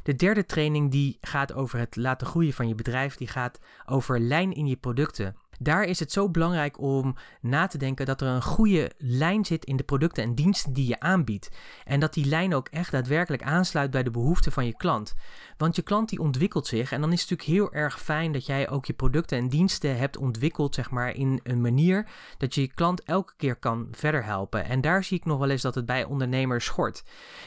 De 0.04 0.16
derde 0.16 0.46
training 0.46 0.92
die 0.92 1.18
gaat 1.22 1.54
over 1.54 1.80
het 1.80 1.96
laten 1.96 2.28
groeien 2.28 2.54
van 2.54 2.68
je 2.68 2.76
bedrijf, 2.76 3.16
die 3.16 3.28
gaat 3.28 3.60
over 3.86 4.20
lijn 4.20 4.54
in 4.54 4.68
je 4.68 4.78
producten. 4.78 5.36
Daar 5.62 5.84
is 5.84 6.00
het 6.00 6.12
zo 6.12 6.30
belangrijk 6.30 6.82
om 6.82 7.16
na 7.42 7.68
te 7.68 7.78
denken 7.78 8.06
dat 8.06 8.22
er 8.22 8.28
een 8.28 8.42
goede 8.42 8.92
lijn 8.98 9.46
zit 9.46 9.66
in 9.66 9.76
de 9.76 9.84
producten 9.84 10.24
en 10.24 10.36
diensten 10.36 10.74
die 10.74 10.88
je 10.88 11.00
aanbiedt. 11.00 11.50
En 11.86 12.00
dat 12.00 12.14
die 12.14 12.26
lijn 12.26 12.54
ook 12.54 12.68
echt 12.68 12.92
daadwerkelijk 12.92 13.44
aansluit 13.44 13.92
bij 13.92 14.04
de 14.04 14.12
behoeften 14.12 14.52
van 14.52 14.66
je 14.66 14.76
klant. 14.76 15.14
Want 15.58 15.76
je 15.76 15.82
klant 15.82 16.10
die 16.10 16.20
ontwikkelt 16.20 16.68
zich 16.68 16.92
en 16.92 17.02
dan 17.02 17.12
is 17.12 17.22
het 17.22 17.30
natuurlijk 17.30 17.58
heel 17.60 17.82
erg 17.82 18.02
fijn 18.02 18.32
dat 18.32 18.46
jij 18.46 18.70
ook 18.70 18.86
je 18.86 18.94
producten 18.94 19.38
en 19.38 19.50
diensten 19.50 19.98
hebt 19.98 20.18
ontwikkeld, 20.18 20.76
zeg 20.76 20.90
maar, 20.90 21.16
in 21.16 21.40
een 21.44 21.62
manier 21.62 22.08
dat 22.38 22.56
je 22.56 22.62
je 22.62 22.74
klant 22.74 23.04
elke 23.04 23.34
keer 23.38 23.56
kan 23.56 23.88
verder 23.92 24.24
helpen. 24.24 24.66
En 24.66 24.82
daar 24.82 25.04
zie 25.04 25.18
ik 25.18 25.26
nog 25.26 25.40
wel 25.40 25.50
eens 25.50 25.62
dat 25.62 25.76
het 25.76 25.86
bij 25.86 26.04
ondernemers 26.04 26.66
schort. 26.66 27.04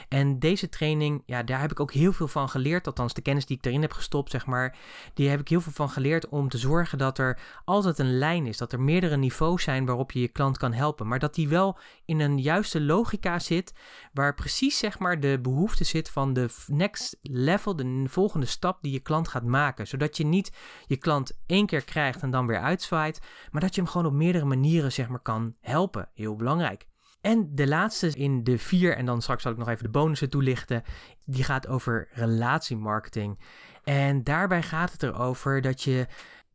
En 0.09 0.39
deze 0.39 0.69
training, 0.69 1.23
ja, 1.27 1.43
daar 1.43 1.61
heb 1.61 1.71
ik 1.71 1.81
ook 1.81 1.93
heel 1.93 2.13
veel 2.13 2.29
van 2.29 2.49
geleerd, 2.49 2.87
althans 2.87 3.15
de 3.15 3.23
kennis 3.23 3.47
die 3.47 3.57
ik 3.57 3.65
erin 3.65 3.83
heb 3.83 3.93
gestopt, 3.93 4.31
zeg 4.31 4.47
maar, 4.47 4.77
die 5.15 5.29
heb 5.29 5.41
ik 5.41 5.49
heel 5.49 5.61
veel 5.61 5.73
van 5.73 5.91
geleerd 5.91 6.29
om 6.29 6.49
te 6.49 6.59
zorgen 6.59 6.99
dat 6.99 7.19
er 7.19 7.39
altijd 7.65 7.99
een 8.03 8.19
lijn 8.19 8.47
is, 8.47 8.57
dat 8.57 8.73
er 8.73 8.81
meerdere 8.81 9.17
niveaus 9.17 9.63
zijn 9.63 9.87
waarop 9.87 10.13
je 10.13 10.21
je 10.21 10.29
klant 10.29 10.59
kan 10.59 10.73
helpen, 10.73 11.07
maar 11.09 11.19
dat 11.19 11.35
die 11.35 11.49
wel 11.49 11.79
in 12.05 12.21
een 12.21 12.39
juiste 12.39 12.81
logica 12.81 13.39
zit, 13.39 13.73
waar 14.13 14.35
precies, 14.35 14.79
zeg 14.79 14.99
maar, 14.99 15.21
de 15.21 15.39
behoefte 15.43 15.85
zit 15.85 16.11
van 16.11 16.33
de 16.33 16.49
next 16.67 17.19
level, 17.23 17.77
de 17.77 18.05
volgende 18.07 18.47
stap 18.47 18.83
die 18.83 18.93
je 18.93 19.01
klant 19.01 19.29
gaat 19.29 19.45
maken. 19.45 19.87
Zodat 19.87 20.17
je 20.17 20.25
niet 20.25 20.53
je 20.87 20.97
klant 20.97 21.39
één 21.47 21.67
keer 21.67 21.85
krijgt 21.85 22.23
en 22.23 22.31
dan 22.31 22.47
weer 22.47 22.61
uitzwaait, 22.61 23.21
maar 23.51 23.61
dat 23.61 23.75
je 23.75 23.81
hem 23.81 23.91
gewoon 23.91 24.07
op 24.07 24.13
meerdere 24.13 24.45
manieren 24.45 24.93
zeg 24.93 25.09
maar, 25.09 25.23
kan 25.23 25.55
helpen. 25.61 26.09
Heel 26.15 26.37
belangrijk. 26.37 26.87
En 27.21 27.55
de 27.55 27.69
laatste 27.69 28.09
in 28.09 28.45
de 28.45 28.59
vier, 28.59 28.97
en 28.97 29.07
dan 29.07 29.23
straks 29.23 29.43
zal 29.43 29.53
ik 29.53 29.59
nog 29.59 29.69
even 29.69 29.85
de 29.85 29.91
bonussen 29.91 30.31
toelichten, 30.31 30.83
die 31.25 31.45
gaat 31.45 31.67
over 31.69 32.09
relatiemarketing. 32.13 33.39
En 33.85 34.25
daarbij 34.25 34.63
gaat 34.63 34.93
het 34.93 35.03
erover 35.03 35.61
dat 35.61 35.83
je 35.83 36.07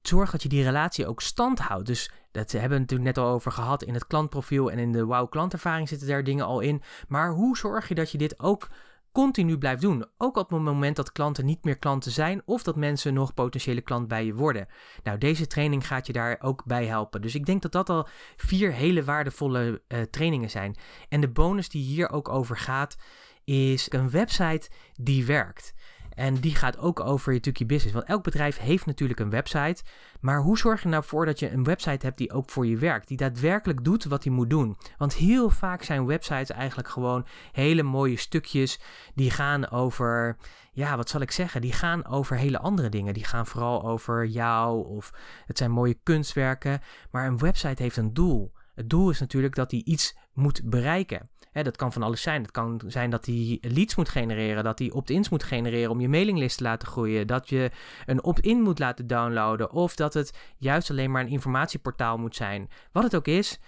zorgt 0.08 0.32
dat 0.32 0.44
je 0.44 0.50
die 0.50 0.64
relatie 0.64 1.08
ook 1.08 1.22
stand 1.22 1.60
houdt. 1.60 1.86
Dus 1.86 2.12
dat 2.32 2.52
hebben 2.52 2.72
we 2.72 2.80
natuurlijk 2.80 3.16
net 3.16 3.26
al 3.26 3.32
over 3.32 3.52
gehad 3.52 3.84
in 3.84 3.94
het 3.94 4.08
klantprofiel 4.08 4.72
en 4.72 4.80
in 4.80 4.92
de 4.92 5.06
wow 5.06 5.30
klantervaring 5.30 5.88
zitten 5.88 6.08
daar 6.08 6.24
dingen 6.24 6.46
al 6.46 6.60
in. 6.60 6.82
Maar 7.08 7.32
hoe 7.32 7.58
zorg 7.58 7.88
je 7.88 7.96
dat 7.96 8.12
je 8.12 8.18
dit 8.18 8.40
ook 8.40 8.68
continu 9.12 9.58
blijft 9.58 9.82
doen. 9.82 10.06
Ook 10.18 10.38
op 10.38 10.50
het 10.50 10.62
moment 10.62 10.96
dat 10.96 11.12
klanten 11.12 11.46
niet 11.46 11.64
meer 11.64 11.78
klanten 11.78 12.12
zijn 12.12 12.42
of 12.46 12.64
dat 12.64 12.76
mensen 12.76 13.14
nog 13.14 13.34
potentiële 13.34 13.82
klant 13.82 14.08
bij 14.08 14.26
je 14.26 14.34
worden. 14.34 14.68
Nou, 15.04 15.18
deze 15.18 15.48
training 15.48 15.88
gaat 15.88 16.08
je 16.08 16.14
daar 16.14 16.38
ook 16.42 16.66
bij 16.66 16.86
helpen. 16.86 17.22
Dus 17.22 17.36
ik 17.36 17.46
denk 17.46 17.62
dat 17.62 17.72
dat 17.72 17.90
al 17.90 18.08
vier 18.36 18.72
hele 18.74 19.04
waardevolle 19.04 19.82
uh, 19.88 20.02
trainingen 20.02 20.50
zijn. 20.50 20.76
En 21.10 21.22
de 21.22 21.30
bonus 21.30 21.70
die 21.70 21.84
hier 21.84 22.10
ook 22.10 22.30
over 22.30 22.58
gaat, 22.58 22.98
is 23.44 23.92
een 23.92 24.10
website 24.10 24.70
die 24.96 25.26
werkt. 25.26 25.74
En 26.18 26.36
die 26.36 26.56
gaat 26.56 26.78
ook 26.78 27.00
over 27.00 27.34
je 27.34 27.40
tukkie 27.40 27.66
business. 27.66 27.94
Want 27.94 28.08
elk 28.08 28.24
bedrijf 28.24 28.58
heeft 28.58 28.86
natuurlijk 28.86 29.20
een 29.20 29.30
website. 29.30 29.84
Maar 30.20 30.42
hoe 30.42 30.58
zorg 30.58 30.84
je 30.84 30.90
nou 30.90 31.04
voor 31.04 31.26
dat 31.26 31.40
je 31.40 31.52
een 31.52 31.64
website 31.64 32.06
hebt 32.06 32.18
die 32.18 32.32
ook 32.32 32.50
voor 32.50 32.66
je 32.66 32.78
werkt? 32.78 33.08
Die 33.08 33.18
daadwerkelijk 33.18 33.84
doet 33.84 34.04
wat 34.04 34.24
hij 34.24 34.34
moet 34.34 34.50
doen. 34.50 34.78
Want 34.98 35.14
heel 35.14 35.50
vaak 35.50 35.84
zijn 35.84 36.06
websites 36.06 36.50
eigenlijk 36.50 36.90
gewoon 36.90 37.26
hele 37.52 37.84
mooie 37.84 38.18
stukjes. 38.18 38.80
Die 39.16 39.32
gaan 39.32 39.70
over, 39.70 40.38
ja, 40.72 40.96
wat 40.96 41.10
zal 41.10 41.22
ik 41.22 41.32
zeggen? 41.32 41.62
Die 41.62 41.74
gaan 41.74 42.06
over 42.06 42.38
hele 42.38 42.60
andere 42.60 42.90
dingen. 42.90 43.14
Die 43.14 43.26
gaan 43.26 43.48
vooral 43.48 43.84
over 43.84 44.26
jou 44.26 44.88
of 44.88 45.14
het 45.46 45.58
zijn 45.58 45.72
mooie 45.72 46.00
kunstwerken. 46.04 46.82
Maar 47.12 47.28
een 47.28 47.38
website 47.38 47.84
heeft 47.84 47.98
een 47.98 48.14
doel. 48.14 48.54
Het 48.76 48.90
doel 48.90 49.10
is 49.10 49.20
natuurlijk 49.20 49.56
dat 49.56 49.72
hij 49.72 49.82
iets 49.86 50.18
moet 50.34 50.62
bereiken. 50.64 51.30
Dat 51.64 51.76
kan 51.76 51.94
van 51.94 52.04
alles 52.04 52.22
zijn. 52.22 52.42
Het 52.42 52.52
kan 52.52 52.82
zijn 52.88 53.10
dat 53.10 53.26
hij 53.26 53.58
leads 53.62 53.96
moet 53.96 54.10
genereren, 54.10 54.64
dat 54.64 54.80
hij 54.80 54.92
opt-ins 54.92 55.30
moet 55.30 55.44
genereren 55.44 55.92
om 55.92 56.02
je 56.02 56.10
mailinglist 56.10 56.58
te 56.58 56.64
laten 56.64 56.88
groeien, 56.88 57.28
dat 57.28 57.50
je 57.50 57.72
een 58.06 58.24
opt-in 58.24 58.62
moet 58.62 58.80
laten 58.80 59.08
downloaden 59.08 59.72
of 59.72 59.96
dat 59.96 60.14
het 60.14 60.38
juist 60.58 60.90
alleen 60.90 61.12
maar 61.12 61.22
een 61.22 61.28
informatieportaal 61.28 62.18
moet 62.18 62.36
zijn. 62.36 62.70
Wat 62.92 63.04
het 63.04 63.16
ook 63.16 63.28
is, 63.28 63.60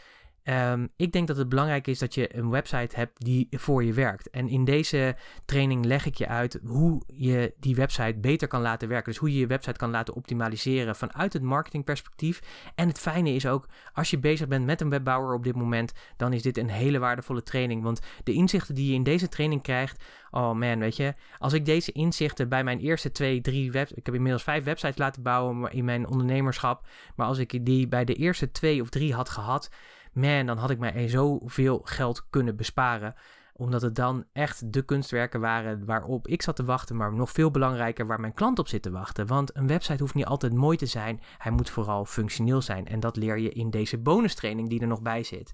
Ehm, 0.49 0.87
ik 0.95 1.11
denk 1.11 1.27
dat 1.27 1.37
het 1.37 1.49
belangrijk 1.49 1.87
is 1.87 1.99
dat 1.99 2.13
je 2.13 2.37
een 2.37 2.49
website 2.49 2.95
hebt 2.95 3.25
die 3.25 3.47
voor 3.51 3.83
je 3.83 3.93
werkt. 3.93 4.29
En 4.29 4.47
in 4.47 4.65
deze 4.65 5.15
training 5.45 5.85
leg 5.85 6.05
ik 6.05 6.15
je 6.15 6.27
uit 6.27 6.59
hoe 6.65 7.01
je 7.07 7.53
die 7.59 7.75
website 7.75 8.19
beter 8.19 8.47
kan 8.47 8.61
laten 8.61 8.87
werken. 8.87 9.11
Dus 9.11 9.19
hoe 9.19 9.33
je 9.33 9.39
je 9.39 9.47
website 9.47 9.77
kan 9.77 9.89
laten 9.89 10.13
optimaliseren 10.13 10.95
vanuit 10.95 11.33
het 11.33 11.41
marketingperspectief. 11.41 12.41
En 12.75 12.87
het 12.87 12.99
fijne 12.99 13.29
is 13.29 13.47
ook, 13.47 13.67
als 13.93 14.09
je 14.09 14.19
bezig 14.19 14.47
bent 14.47 14.65
met 14.65 14.81
een 14.81 14.89
webbouwer 14.89 15.33
op 15.33 15.43
dit 15.43 15.55
moment, 15.55 15.93
dan 16.17 16.33
is 16.33 16.41
dit 16.41 16.57
een 16.57 16.69
hele 16.69 16.99
waardevolle 16.99 17.43
training. 17.43 17.83
Want 17.83 18.01
de 18.23 18.33
inzichten 18.33 18.75
die 18.75 18.87
je 18.87 18.93
in 18.93 19.03
deze 19.03 19.29
training 19.29 19.61
krijgt, 19.61 20.03
oh 20.31 20.53
man, 20.53 20.79
weet 20.79 20.95
je, 20.95 21.13
als 21.37 21.53
ik 21.53 21.65
deze 21.65 21.91
inzichten 21.91 22.49
bij 22.49 22.63
mijn 22.63 22.79
eerste 22.79 23.11
twee, 23.11 23.41
drie 23.41 23.71
websites, 23.71 23.99
ik 23.99 24.05
heb 24.05 24.15
inmiddels 24.15 24.43
vijf 24.43 24.63
websites 24.63 24.97
laten 24.97 25.23
bouwen 25.23 25.71
in 25.71 25.85
mijn 25.85 26.07
ondernemerschap, 26.07 26.87
maar 27.15 27.27
als 27.27 27.37
ik 27.37 27.65
die 27.65 27.87
bij 27.87 28.05
de 28.05 28.13
eerste 28.13 28.51
twee 28.51 28.81
of 28.81 28.89
drie 28.89 29.13
had 29.13 29.29
gehad, 29.29 29.69
man, 30.13 30.45
dan 30.45 30.57
had 30.57 30.69
ik 30.69 30.79
mij 30.79 31.07
zoveel 31.07 31.81
geld 31.83 32.27
kunnen 32.29 32.55
besparen. 32.55 33.15
Omdat 33.53 33.81
het 33.81 33.95
dan 33.95 34.25
echt 34.33 34.73
de 34.73 34.81
kunstwerken 34.81 35.39
waren 35.39 35.85
waarop 35.85 36.27
ik 36.27 36.41
zat 36.41 36.55
te 36.55 36.63
wachten, 36.63 36.95
maar 36.95 37.13
nog 37.13 37.31
veel 37.31 37.51
belangrijker 37.51 38.07
waar 38.07 38.19
mijn 38.19 38.33
klant 38.33 38.59
op 38.59 38.67
zit 38.67 38.81
te 38.81 38.91
wachten. 38.91 39.27
Want 39.27 39.55
een 39.55 39.67
website 39.67 40.03
hoeft 40.03 40.13
niet 40.13 40.25
altijd 40.25 40.53
mooi 40.53 40.77
te 40.77 40.85
zijn, 40.85 41.21
hij 41.37 41.51
moet 41.51 41.69
vooral 41.69 42.05
functioneel 42.05 42.61
zijn. 42.61 42.85
En 42.85 42.99
dat 42.99 43.15
leer 43.15 43.37
je 43.37 43.49
in 43.49 43.69
deze 43.69 43.97
bonustraining 43.97 44.69
die 44.69 44.81
er 44.81 44.87
nog 44.87 45.01
bij 45.01 45.23
zit. 45.23 45.53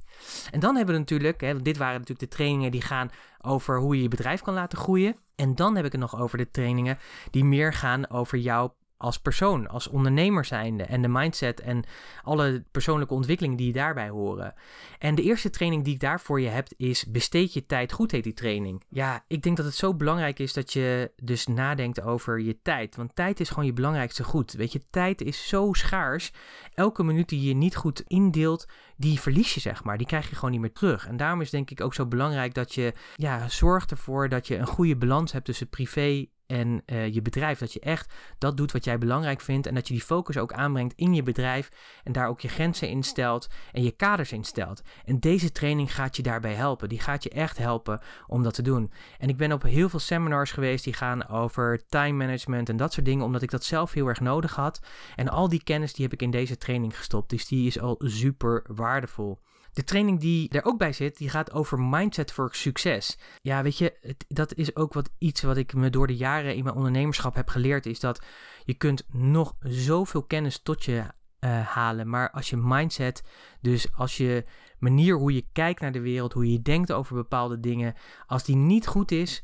En 0.51 0.59
dan 0.59 0.75
hebben 0.75 0.93
we 0.93 0.99
natuurlijk, 0.99 1.41
hè, 1.41 1.61
dit 1.61 1.77
waren 1.77 1.99
natuurlijk 1.99 2.29
de 2.29 2.35
trainingen 2.35 2.71
die 2.71 2.81
gaan 2.81 3.09
over 3.41 3.79
hoe 3.79 3.95
je 3.95 4.01
je 4.01 4.07
bedrijf 4.07 4.41
kan 4.41 4.53
laten 4.53 4.77
groeien. 4.77 5.15
En 5.35 5.55
dan 5.55 5.75
heb 5.75 5.85
ik 5.85 5.91
het 5.91 6.01
nog 6.01 6.19
over 6.19 6.37
de 6.37 6.49
trainingen 6.49 6.97
die 7.31 7.45
meer 7.45 7.73
gaan 7.73 8.09
over 8.09 8.37
jouw 8.37 8.75
als 8.97 9.19
persoon, 9.19 9.67
als 9.67 9.87
ondernemer 9.87 10.45
zijnde 10.45 10.83
en 10.83 11.01
de 11.01 11.07
mindset 11.07 11.59
en 11.59 11.83
alle 12.23 12.63
persoonlijke 12.71 13.13
ontwikkelingen 13.13 13.57
die 13.57 13.73
daarbij 13.73 14.09
horen. 14.09 14.53
En 14.99 15.15
de 15.15 15.21
eerste 15.21 15.49
training 15.49 15.83
die 15.83 15.93
ik 15.93 15.99
daar 15.99 16.19
voor 16.19 16.41
je 16.41 16.47
heb 16.47 16.67
is 16.77 17.05
besteed 17.05 17.53
je 17.53 17.65
tijd 17.65 17.91
goed 17.91 18.11
heet 18.11 18.23
die 18.23 18.33
training. 18.33 18.83
Ja, 18.89 19.23
ik 19.27 19.41
denk 19.41 19.57
dat 19.57 19.65
het 19.65 19.75
zo 19.75 19.93
belangrijk 19.93 20.39
is 20.39 20.53
dat 20.53 20.73
je 20.73 21.11
dus 21.23 21.47
nadenkt 21.47 22.01
over 22.01 22.39
je 22.39 22.61
tijd, 22.61 22.95
want 22.95 23.15
tijd 23.15 23.39
is 23.39 23.49
gewoon 23.49 23.65
je 23.65 23.73
belangrijkste 23.73 24.23
goed. 24.23 24.53
Weet 24.53 24.71
je, 24.71 24.81
tijd 24.89 25.21
is 25.21 25.47
zo 25.47 25.73
schaars. 25.73 26.31
Elke 26.73 27.03
minuut 27.03 27.29
die 27.29 27.47
je 27.47 27.53
niet 27.53 27.75
goed 27.75 28.03
indeelt, 28.07 28.67
die 28.97 29.19
verlies 29.19 29.53
je 29.53 29.59
zeg 29.59 29.83
maar, 29.83 29.97
die 29.97 30.07
krijg 30.07 30.29
je 30.29 30.35
gewoon 30.35 30.51
niet 30.51 30.59
meer 30.59 30.73
terug. 30.73 31.07
En 31.07 31.17
daarom 31.17 31.41
is 31.41 31.49
denk 31.49 31.71
ik 31.71 31.81
ook 31.81 31.93
zo 31.93 32.05
belangrijk 32.05 32.53
dat 32.53 32.73
je 32.73 32.93
ja, 33.15 33.49
zorgt 33.49 33.91
ervoor 33.91 34.29
dat 34.29 34.47
je 34.47 34.57
een 34.57 34.67
goede 34.67 34.95
balans 34.95 35.31
hebt 35.31 35.45
tussen 35.45 35.69
privé 35.69 36.25
en 36.47 36.83
uh, 36.85 37.13
je 37.13 37.21
bedrijf. 37.21 37.59
Dat 37.59 37.73
je 37.73 37.79
echt 37.79 38.13
dat 38.37 38.57
doet 38.57 38.71
wat 38.71 38.83
jij 38.83 38.97
belangrijk 38.97 39.41
vindt. 39.41 39.67
En 39.67 39.73
dat 39.73 39.87
je 39.87 39.93
die 39.93 40.03
focus 40.03 40.37
ook 40.37 40.53
aanbrengt 40.53 40.93
in 40.95 41.13
je 41.13 41.23
bedrijf. 41.23 41.69
En 42.03 42.11
daar 42.11 42.27
ook 42.27 42.39
je 42.39 42.47
grenzen 42.47 42.89
in 42.89 43.03
stelt 43.03 43.47
en 43.71 43.83
je 43.83 43.91
kaders 43.91 44.31
in 44.31 44.43
stelt. 44.43 44.81
En 45.05 45.19
deze 45.19 45.51
training 45.51 45.95
gaat 45.95 46.15
je 46.15 46.23
daarbij 46.23 46.53
helpen. 46.53 46.89
Die 46.89 46.99
gaat 46.99 47.23
je 47.23 47.29
echt 47.29 47.57
helpen 47.57 48.01
om 48.27 48.43
dat 48.43 48.53
te 48.53 48.61
doen. 48.61 48.91
En 49.17 49.29
ik 49.29 49.37
ben 49.37 49.51
op 49.51 49.63
heel 49.63 49.89
veel 49.89 49.99
seminars 49.99 50.51
geweest 50.51 50.83
die 50.83 50.93
gaan 50.93 51.27
over 51.27 51.85
time 51.87 52.25
management 52.25 52.69
en 52.69 52.77
dat 52.77 52.93
soort 52.93 53.05
dingen. 53.05 53.25
Omdat 53.25 53.41
ik 53.41 53.51
dat 53.51 53.63
zelf 53.63 53.91
heel 53.91 54.07
erg 54.07 54.19
nodig 54.19 54.55
had. 54.55 54.79
En 55.15 55.29
al 55.29 55.49
die 55.49 55.63
kennis 55.63 55.93
die 55.93 56.03
heb 56.03 56.13
ik 56.13 56.21
in 56.21 56.31
deze 56.31 56.57
training 56.57 56.97
gestopt. 56.97 57.29
Dus 57.29 57.47
die 57.47 57.67
is 57.67 57.79
al 57.79 57.95
super 57.99 58.63
waardevol. 58.67 59.39
De 59.75 59.83
training 59.83 60.19
die 60.19 60.49
er 60.49 60.65
ook 60.65 60.77
bij 60.77 60.93
zit, 60.93 61.17
die 61.17 61.29
gaat 61.29 61.51
over 61.51 61.79
mindset 61.79 62.31
voor 62.31 62.49
succes. 62.51 63.17
Ja, 63.41 63.63
weet 63.63 63.77
je, 63.77 64.15
dat 64.27 64.53
is 64.53 64.75
ook 64.75 64.93
wat 64.93 65.09
iets 65.17 65.41
wat 65.41 65.57
ik 65.57 65.73
me 65.73 65.89
door 65.89 66.07
de 66.07 66.15
jaren 66.15 66.55
in 66.55 66.63
mijn 66.63 66.75
ondernemerschap 66.75 67.35
heb 67.35 67.47
geleerd, 67.47 67.85
is 67.85 67.99
dat 67.99 68.25
je 68.63 68.73
kunt 68.73 69.05
nog 69.11 69.55
zoveel 69.59 70.23
kennis 70.23 70.61
tot 70.61 70.85
je 70.85 71.03
uh, 71.39 71.67
halen, 71.67 72.09
maar 72.09 72.31
als 72.31 72.49
je 72.49 72.57
mindset, 72.57 73.23
dus 73.61 73.93
als 73.93 74.17
je 74.17 74.45
manier 74.79 75.15
hoe 75.15 75.33
je 75.33 75.47
kijkt 75.51 75.81
naar 75.81 75.91
de 75.91 76.01
wereld, 76.01 76.33
hoe 76.33 76.51
je 76.51 76.61
denkt 76.61 76.91
over 76.91 77.15
bepaalde 77.15 77.59
dingen, 77.59 77.95
als 78.27 78.43
die 78.43 78.55
niet 78.55 78.87
goed 78.87 79.11
is, 79.11 79.43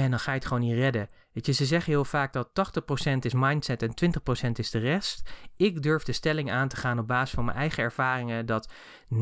dan 0.00 0.18
ga 0.18 0.32
je 0.32 0.38
het 0.38 0.46
gewoon 0.46 0.62
niet 0.62 0.74
redden. 0.74 1.08
Weet 1.32 1.46
je, 1.46 1.52
ze 1.52 1.66
zeggen 1.66 1.92
heel 1.92 2.04
vaak 2.04 2.32
dat 2.32 2.48
80% 2.48 3.18
is 3.18 3.32
mindset 3.32 3.82
en 3.82 3.94
20% 4.48 4.50
is 4.52 4.70
de 4.70 4.78
rest. 4.78 5.30
Ik 5.56 5.82
durf 5.82 6.02
de 6.02 6.12
stelling 6.12 6.50
aan 6.50 6.68
te 6.68 6.76
gaan 6.76 6.98
op 6.98 7.06
basis 7.06 7.34
van 7.34 7.44
mijn 7.44 7.56
eigen 7.56 7.82
ervaringen 7.82 8.46
dat 8.46 8.72
99% 9.14 9.16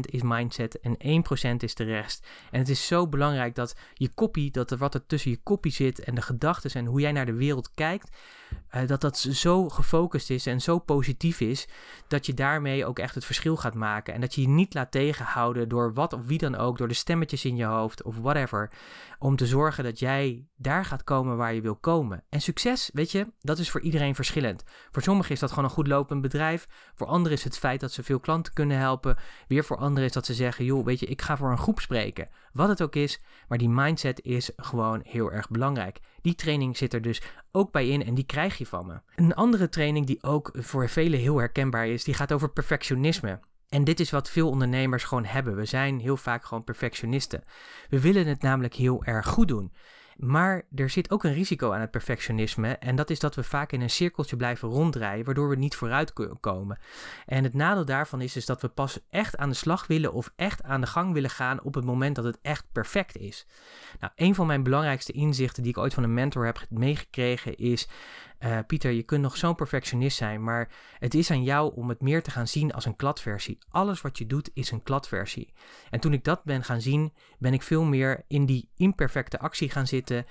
is 0.00 0.22
mindset 0.22 0.80
en 0.80 1.24
1% 1.52 1.56
is 1.56 1.74
de 1.74 1.84
rest. 1.84 2.26
En 2.50 2.58
het 2.58 2.68
is 2.68 2.86
zo 2.86 3.08
belangrijk 3.08 3.54
dat 3.54 3.76
je 3.94 4.14
kopie, 4.14 4.50
dat 4.50 4.70
er 4.70 4.78
wat 4.78 4.94
er 4.94 5.06
tussen 5.06 5.30
je 5.30 5.40
kopie 5.42 5.72
zit 5.72 5.98
en 5.98 6.14
de 6.14 6.22
gedachten 6.22 6.70
en 6.70 6.86
hoe 6.86 7.00
jij 7.00 7.12
naar 7.12 7.26
de 7.26 7.34
wereld 7.34 7.70
kijkt, 7.74 8.16
uh, 8.74 8.86
dat 8.86 9.00
dat 9.00 9.18
zo 9.18 9.68
gefocust 9.68 10.30
is 10.30 10.46
en 10.46 10.60
zo 10.60 10.78
positief 10.78 11.40
is, 11.40 11.68
dat 12.08 12.26
je 12.26 12.34
daarmee 12.34 12.86
ook 12.86 12.98
echt 12.98 13.14
het 13.14 13.24
verschil 13.24 13.56
gaat 13.56 13.74
maken. 13.74 14.14
En 14.14 14.20
dat 14.20 14.34
je 14.34 14.40
je 14.40 14.48
niet 14.48 14.74
laat 14.74 14.90
tegenhouden 14.90 15.68
door 15.68 15.94
wat 15.94 16.12
of 16.12 16.26
wie 16.26 16.38
dan 16.38 16.56
ook, 16.56 16.78
door 16.78 16.88
de 16.88 16.94
stemmetjes 16.94 17.44
in 17.44 17.56
je 17.56 17.64
hoofd 17.64 18.02
of 18.02 18.16
whatever, 18.18 18.70
om 19.18 19.36
te 19.36 19.46
zorgen 19.46 19.55
dat 19.56 19.98
jij 19.98 20.46
daar 20.56 20.84
gaat 20.84 21.04
komen 21.04 21.36
waar 21.36 21.54
je 21.54 21.60
wil 21.60 21.76
komen. 21.76 22.24
En 22.28 22.40
succes, 22.40 22.90
weet 22.92 23.10
je, 23.10 23.32
dat 23.40 23.58
is 23.58 23.70
voor 23.70 23.80
iedereen 23.80 24.14
verschillend. 24.14 24.64
Voor 24.90 25.02
sommigen 25.02 25.32
is 25.32 25.40
dat 25.40 25.48
gewoon 25.48 25.64
een 25.64 25.70
goed 25.70 25.86
lopend 25.86 26.22
bedrijf. 26.22 26.66
Voor 26.94 27.06
anderen 27.06 27.36
is 27.36 27.44
het 27.44 27.58
feit 27.58 27.80
dat 27.80 27.92
ze 27.92 28.02
veel 28.02 28.20
klanten 28.20 28.52
kunnen 28.52 28.78
helpen. 28.78 29.16
Weer 29.48 29.64
voor 29.64 29.76
anderen 29.76 30.08
is 30.08 30.12
dat 30.12 30.26
ze 30.26 30.34
zeggen, 30.34 30.64
joh, 30.64 30.84
weet 30.84 31.00
je, 31.00 31.06
ik 31.06 31.22
ga 31.22 31.36
voor 31.36 31.50
een 31.50 31.58
groep 31.58 31.80
spreken. 31.80 32.28
Wat 32.52 32.68
het 32.68 32.82
ook 32.82 32.94
is, 32.94 33.20
maar 33.48 33.58
die 33.58 33.68
mindset 33.68 34.20
is 34.22 34.50
gewoon 34.56 35.00
heel 35.04 35.32
erg 35.32 35.48
belangrijk. 35.48 35.98
Die 36.20 36.34
training 36.34 36.76
zit 36.76 36.94
er 36.94 37.02
dus 37.02 37.22
ook 37.52 37.72
bij 37.72 37.88
in 37.88 38.04
en 38.04 38.14
die 38.14 38.26
krijg 38.26 38.58
je 38.58 38.66
van 38.66 38.86
me. 38.86 39.00
Een 39.14 39.34
andere 39.34 39.68
training 39.68 40.06
die 40.06 40.22
ook 40.22 40.50
voor 40.54 40.88
velen 40.88 41.20
heel 41.20 41.38
herkenbaar 41.38 41.86
is, 41.88 42.04
die 42.04 42.14
gaat 42.14 42.32
over 42.32 42.50
perfectionisme. 42.50 43.40
En 43.68 43.84
dit 43.84 44.00
is 44.00 44.10
wat 44.10 44.30
veel 44.30 44.48
ondernemers 44.48 45.04
gewoon 45.04 45.24
hebben. 45.24 45.56
We 45.56 45.64
zijn 45.64 46.00
heel 46.00 46.16
vaak 46.16 46.44
gewoon 46.44 46.64
perfectionisten. 46.64 47.42
We 47.88 48.00
willen 48.00 48.26
het 48.26 48.42
namelijk 48.42 48.74
heel 48.74 49.04
erg 49.04 49.26
goed 49.26 49.48
doen. 49.48 49.72
Maar 50.16 50.62
er 50.74 50.90
zit 50.90 51.10
ook 51.10 51.24
een 51.24 51.32
risico 51.32 51.72
aan 51.72 51.80
het 51.80 51.90
perfectionisme. 51.90 52.68
En 52.68 52.96
dat 52.96 53.10
is 53.10 53.20
dat 53.20 53.34
we 53.34 53.42
vaak 53.42 53.72
in 53.72 53.80
een 53.80 53.90
cirkeltje 53.90 54.36
blijven 54.36 54.68
ronddraaien, 54.68 55.24
waardoor 55.24 55.48
we 55.48 55.56
niet 55.56 55.74
vooruit 55.74 56.12
komen. 56.40 56.78
En 57.26 57.44
het 57.44 57.54
nadeel 57.54 57.84
daarvan 57.84 58.20
is, 58.20 58.36
is 58.36 58.46
dat 58.46 58.62
we 58.62 58.68
pas 58.68 58.98
echt 59.10 59.36
aan 59.36 59.48
de 59.48 59.54
slag 59.54 59.86
willen 59.86 60.12
of 60.12 60.32
echt 60.36 60.62
aan 60.62 60.80
de 60.80 60.86
gang 60.86 61.12
willen 61.12 61.30
gaan 61.30 61.62
op 61.62 61.74
het 61.74 61.84
moment 61.84 62.16
dat 62.16 62.24
het 62.24 62.38
echt 62.42 62.64
perfect 62.72 63.16
is. 63.16 63.46
Nou, 64.00 64.12
een 64.16 64.34
van 64.34 64.46
mijn 64.46 64.62
belangrijkste 64.62 65.12
inzichten 65.12 65.62
die 65.62 65.72
ik 65.72 65.78
ooit 65.78 65.94
van 65.94 66.02
een 66.02 66.14
mentor 66.14 66.44
heb 66.44 66.66
meegekregen 66.70 67.56
is 67.56 67.88
uh, 68.40 68.58
Pieter, 68.66 68.90
je 68.90 69.02
kunt 69.02 69.22
nog 69.22 69.36
zo'n 69.36 69.54
perfectionist 69.54 70.16
zijn, 70.16 70.44
maar 70.44 70.68
het 70.98 71.14
is 71.14 71.30
aan 71.30 71.42
jou 71.42 71.74
om 71.74 71.88
het 71.88 72.00
meer 72.00 72.22
te 72.22 72.30
gaan 72.30 72.48
zien 72.48 72.72
als 72.72 72.84
een 72.84 72.96
kladversie. 72.96 73.58
Alles 73.68 74.00
wat 74.00 74.18
je 74.18 74.26
doet 74.26 74.50
is 74.54 74.70
een 74.70 74.82
kladversie. 74.82 75.52
En 75.90 76.00
toen 76.00 76.12
ik 76.12 76.24
dat 76.24 76.44
ben 76.44 76.64
gaan 76.64 76.80
zien, 76.80 77.12
ben 77.38 77.52
ik 77.52 77.62
veel 77.62 77.84
meer 77.84 78.24
in 78.28 78.46
die 78.46 78.70
imperfecte 78.76 79.38
actie 79.38 79.70
gaan 79.70 79.86
zitten, 79.86 80.26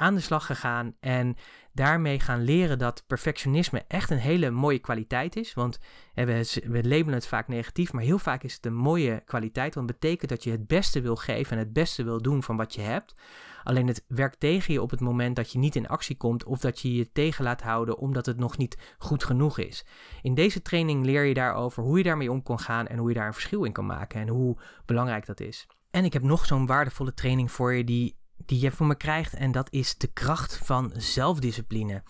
aan 0.00 0.14
de 0.14 0.20
slag 0.20 0.46
gegaan 0.46 0.94
en 1.00 1.36
daarmee 1.72 2.20
gaan 2.20 2.42
leren 2.42 2.78
dat 2.78 3.04
perfectionisme 3.06 3.84
echt 3.88 4.10
een 4.10 4.18
hele 4.18 4.50
mooie 4.50 4.78
kwaliteit 4.78 5.36
is. 5.36 5.54
Want 5.54 5.78
we, 6.14 6.60
we 6.66 6.88
labelen 6.88 7.14
het 7.14 7.26
vaak 7.26 7.48
negatief, 7.48 7.92
maar 7.92 8.02
heel 8.02 8.18
vaak 8.18 8.42
is 8.42 8.54
het 8.54 8.66
een 8.66 8.74
mooie 8.74 9.22
kwaliteit, 9.24 9.74
want 9.74 9.88
het 9.88 10.00
betekent 10.00 10.30
dat 10.30 10.44
je 10.44 10.50
het 10.50 10.66
beste 10.66 11.00
wil 11.00 11.16
geven 11.16 11.52
en 11.52 11.58
het 11.58 11.72
beste 11.72 12.04
wil 12.04 12.22
doen 12.22 12.42
van 12.42 12.56
wat 12.56 12.74
je 12.74 12.80
hebt. 12.80 13.14
Alleen 13.62 13.86
het 13.86 14.04
werkt 14.08 14.40
tegen 14.40 14.72
je 14.72 14.82
op 14.82 14.90
het 14.90 15.00
moment 15.00 15.36
dat 15.36 15.52
je 15.52 15.58
niet 15.58 15.76
in 15.76 15.88
actie 15.88 16.16
komt 16.16 16.44
of 16.44 16.60
dat 16.60 16.80
je 16.80 16.94
je 16.94 17.12
tegen 17.12 17.44
laat 17.44 17.62
houden 17.62 17.98
omdat 17.98 18.26
het 18.26 18.36
nog 18.36 18.56
niet 18.56 18.94
goed 18.98 19.24
genoeg 19.24 19.58
is. 19.58 19.86
In 20.22 20.34
deze 20.34 20.62
training 20.62 21.04
leer 21.04 21.24
je 21.24 21.34
daarover 21.34 21.82
hoe 21.82 21.98
je 21.98 22.04
daarmee 22.04 22.30
om 22.30 22.42
kan 22.42 22.58
gaan 22.58 22.86
en 22.86 22.98
hoe 22.98 23.08
je 23.08 23.14
daar 23.14 23.26
een 23.26 23.32
verschil 23.32 23.64
in 23.64 23.72
kan 23.72 23.86
maken 23.86 24.20
en 24.20 24.28
hoe 24.28 24.56
belangrijk 24.86 25.26
dat 25.26 25.40
is. 25.40 25.66
En 25.90 26.04
ik 26.04 26.12
heb 26.12 26.22
nog 26.22 26.46
zo'n 26.46 26.66
waardevolle 26.66 27.14
training 27.14 27.52
voor 27.52 27.72
je 27.72 27.84
die, 27.84 28.16
die 28.36 28.60
je 28.60 28.70
van 28.70 28.86
me 28.86 28.94
krijgt 28.94 29.34
en 29.34 29.52
dat 29.52 29.72
is 29.72 29.96
de 29.96 30.12
kracht 30.12 30.56
van 30.56 30.92
zelfdiscipline. 30.96 32.02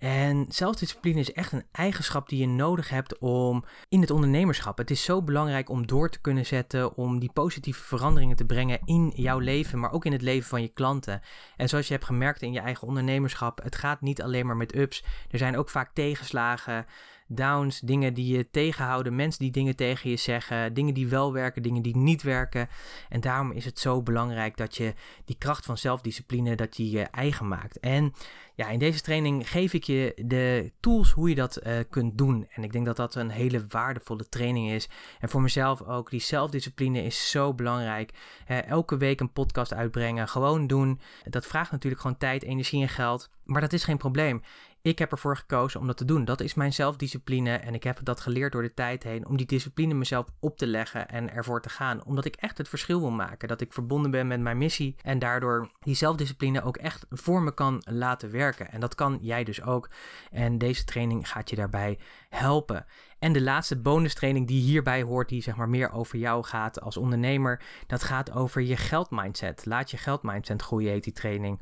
En 0.00 0.46
zelfdiscipline 0.48 1.20
is 1.20 1.32
echt 1.32 1.52
een 1.52 1.66
eigenschap 1.72 2.28
die 2.28 2.38
je 2.38 2.46
nodig 2.46 2.88
hebt 2.88 3.18
om 3.18 3.64
in 3.88 4.00
het 4.00 4.10
ondernemerschap. 4.10 4.78
Het 4.78 4.90
is 4.90 5.04
zo 5.04 5.22
belangrijk 5.22 5.68
om 5.68 5.86
door 5.86 6.10
te 6.10 6.20
kunnen 6.20 6.46
zetten, 6.46 6.96
om 6.96 7.18
die 7.18 7.32
positieve 7.32 7.82
veranderingen 7.82 8.36
te 8.36 8.44
brengen 8.44 8.80
in 8.84 9.12
jouw 9.14 9.38
leven, 9.38 9.78
maar 9.78 9.92
ook 9.92 10.04
in 10.04 10.12
het 10.12 10.22
leven 10.22 10.48
van 10.48 10.62
je 10.62 10.68
klanten. 10.68 11.20
En 11.56 11.68
zoals 11.68 11.86
je 11.86 11.92
hebt 11.92 12.04
gemerkt 12.04 12.42
in 12.42 12.52
je 12.52 12.60
eigen 12.60 12.88
ondernemerschap, 12.88 13.62
het 13.62 13.76
gaat 13.76 14.00
niet 14.00 14.22
alleen 14.22 14.46
maar 14.46 14.56
met 14.56 14.76
ups. 14.76 15.04
Er 15.30 15.38
zijn 15.38 15.56
ook 15.56 15.68
vaak 15.68 15.90
tegenslagen 15.94 16.86
downs, 17.30 17.80
dingen 17.80 18.14
die 18.14 18.36
je 18.36 18.50
tegenhouden, 18.50 19.16
mensen 19.16 19.40
die 19.40 19.50
dingen 19.50 19.76
tegen 19.76 20.10
je 20.10 20.16
zeggen, 20.16 20.74
dingen 20.74 20.94
die 20.94 21.08
wel 21.08 21.32
werken, 21.32 21.62
dingen 21.62 21.82
die 21.82 21.96
niet 21.96 22.22
werken. 22.22 22.68
En 23.08 23.20
daarom 23.20 23.52
is 23.52 23.64
het 23.64 23.78
zo 23.78 24.02
belangrijk 24.02 24.56
dat 24.56 24.76
je 24.76 24.94
die 25.24 25.36
kracht 25.38 25.64
van 25.64 25.78
zelfdiscipline, 25.78 26.54
dat 26.54 26.76
je 26.76 27.02
eigen 27.02 27.48
maakt. 27.48 27.80
En 27.80 28.12
ja, 28.54 28.68
in 28.68 28.78
deze 28.78 29.00
training 29.00 29.50
geef 29.50 29.72
ik 29.72 29.84
je 29.84 30.12
de 30.24 30.72
tools 30.80 31.10
hoe 31.10 31.28
je 31.28 31.34
dat 31.34 31.66
uh, 31.66 31.78
kunt 31.90 32.18
doen. 32.18 32.46
En 32.50 32.62
ik 32.62 32.72
denk 32.72 32.86
dat 32.86 32.96
dat 32.96 33.14
een 33.14 33.30
hele 33.30 33.64
waardevolle 33.68 34.28
training 34.28 34.70
is. 34.70 34.88
En 35.20 35.28
voor 35.28 35.42
mezelf 35.42 35.82
ook, 35.82 36.10
die 36.10 36.20
zelfdiscipline 36.20 37.02
is 37.02 37.30
zo 37.30 37.54
belangrijk. 37.54 38.12
elke 38.46 38.96
week 38.96 39.20
een 39.20 39.32
podcast 39.32 39.74
uitbrengen, 39.74 40.28
gewoon 40.28 40.66
doen. 40.66 41.00
Dat 41.24 41.46
vraagt 41.46 41.70
natuurlijk 41.70 42.02
gewoon 42.02 42.18
tijd, 42.18 42.42
energie 42.42 42.82
en 42.82 42.88
geld. 42.88 43.30
Maar 43.44 43.60
dat 43.60 43.72
is 43.72 43.84
geen 43.84 43.96
probleem. 43.96 44.42
Ik 44.82 44.98
heb 44.98 45.10
ervoor 45.10 45.36
gekozen 45.36 45.80
om 45.80 45.86
dat 45.86 45.96
te 45.96 46.04
doen. 46.04 46.24
Dat 46.24 46.40
is 46.40 46.54
mijn 46.54 46.72
zelfdiscipline 46.72 47.56
en 47.56 47.74
ik 47.74 47.82
heb 47.82 47.98
dat 48.02 48.20
geleerd 48.20 48.52
door 48.52 48.62
de 48.62 48.74
tijd 48.74 49.02
heen 49.02 49.26
om 49.26 49.36
die 49.36 49.46
discipline 49.46 49.94
mezelf 49.94 50.26
op 50.38 50.58
te 50.58 50.66
leggen 50.66 51.08
en 51.08 51.32
ervoor 51.32 51.62
te 51.62 51.68
gaan. 51.68 52.04
Omdat 52.04 52.24
ik 52.24 52.36
echt 52.36 52.58
het 52.58 52.68
verschil 52.68 53.00
wil 53.00 53.10
maken. 53.10 53.48
Dat 53.48 53.60
ik 53.60 53.72
verbonden 53.72 54.10
ben 54.10 54.26
met 54.26 54.40
mijn 54.40 54.58
missie 54.58 54.96
en 55.02 55.18
daardoor 55.18 55.70
die 55.80 55.94
zelfdiscipline 55.94 56.62
ook 56.62 56.76
echt 56.76 57.06
voor 57.10 57.42
me 57.42 57.54
kan 57.54 57.82
laten 57.84 58.30
werken. 58.30 58.70
En 58.72 58.80
dat 58.80 58.94
kan 58.94 59.18
jij 59.20 59.44
dus 59.44 59.62
ook. 59.62 59.90
En 60.30 60.58
deze 60.58 60.84
training 60.84 61.28
gaat 61.28 61.50
je 61.50 61.56
daarbij 61.56 61.98
helpen. 62.30 62.86
En 63.18 63.32
de 63.32 63.42
laatste 63.42 63.76
bonus 63.76 64.14
training 64.14 64.46
die 64.46 64.62
hierbij 64.62 65.02
hoort, 65.02 65.28
die 65.28 65.42
zeg 65.42 65.56
maar 65.56 65.68
meer 65.68 65.92
over 65.92 66.18
jou 66.18 66.44
gaat 66.44 66.80
als 66.80 66.96
ondernemer, 66.96 67.62
dat 67.86 68.02
gaat 68.02 68.32
over 68.32 68.62
je 68.62 68.76
geldmindset. 68.76 69.66
Laat 69.66 69.90
je 69.90 69.96
geldmindset 69.96 70.62
groeien, 70.62 70.90
heet 70.90 71.04
die 71.04 71.12
training. 71.12 71.60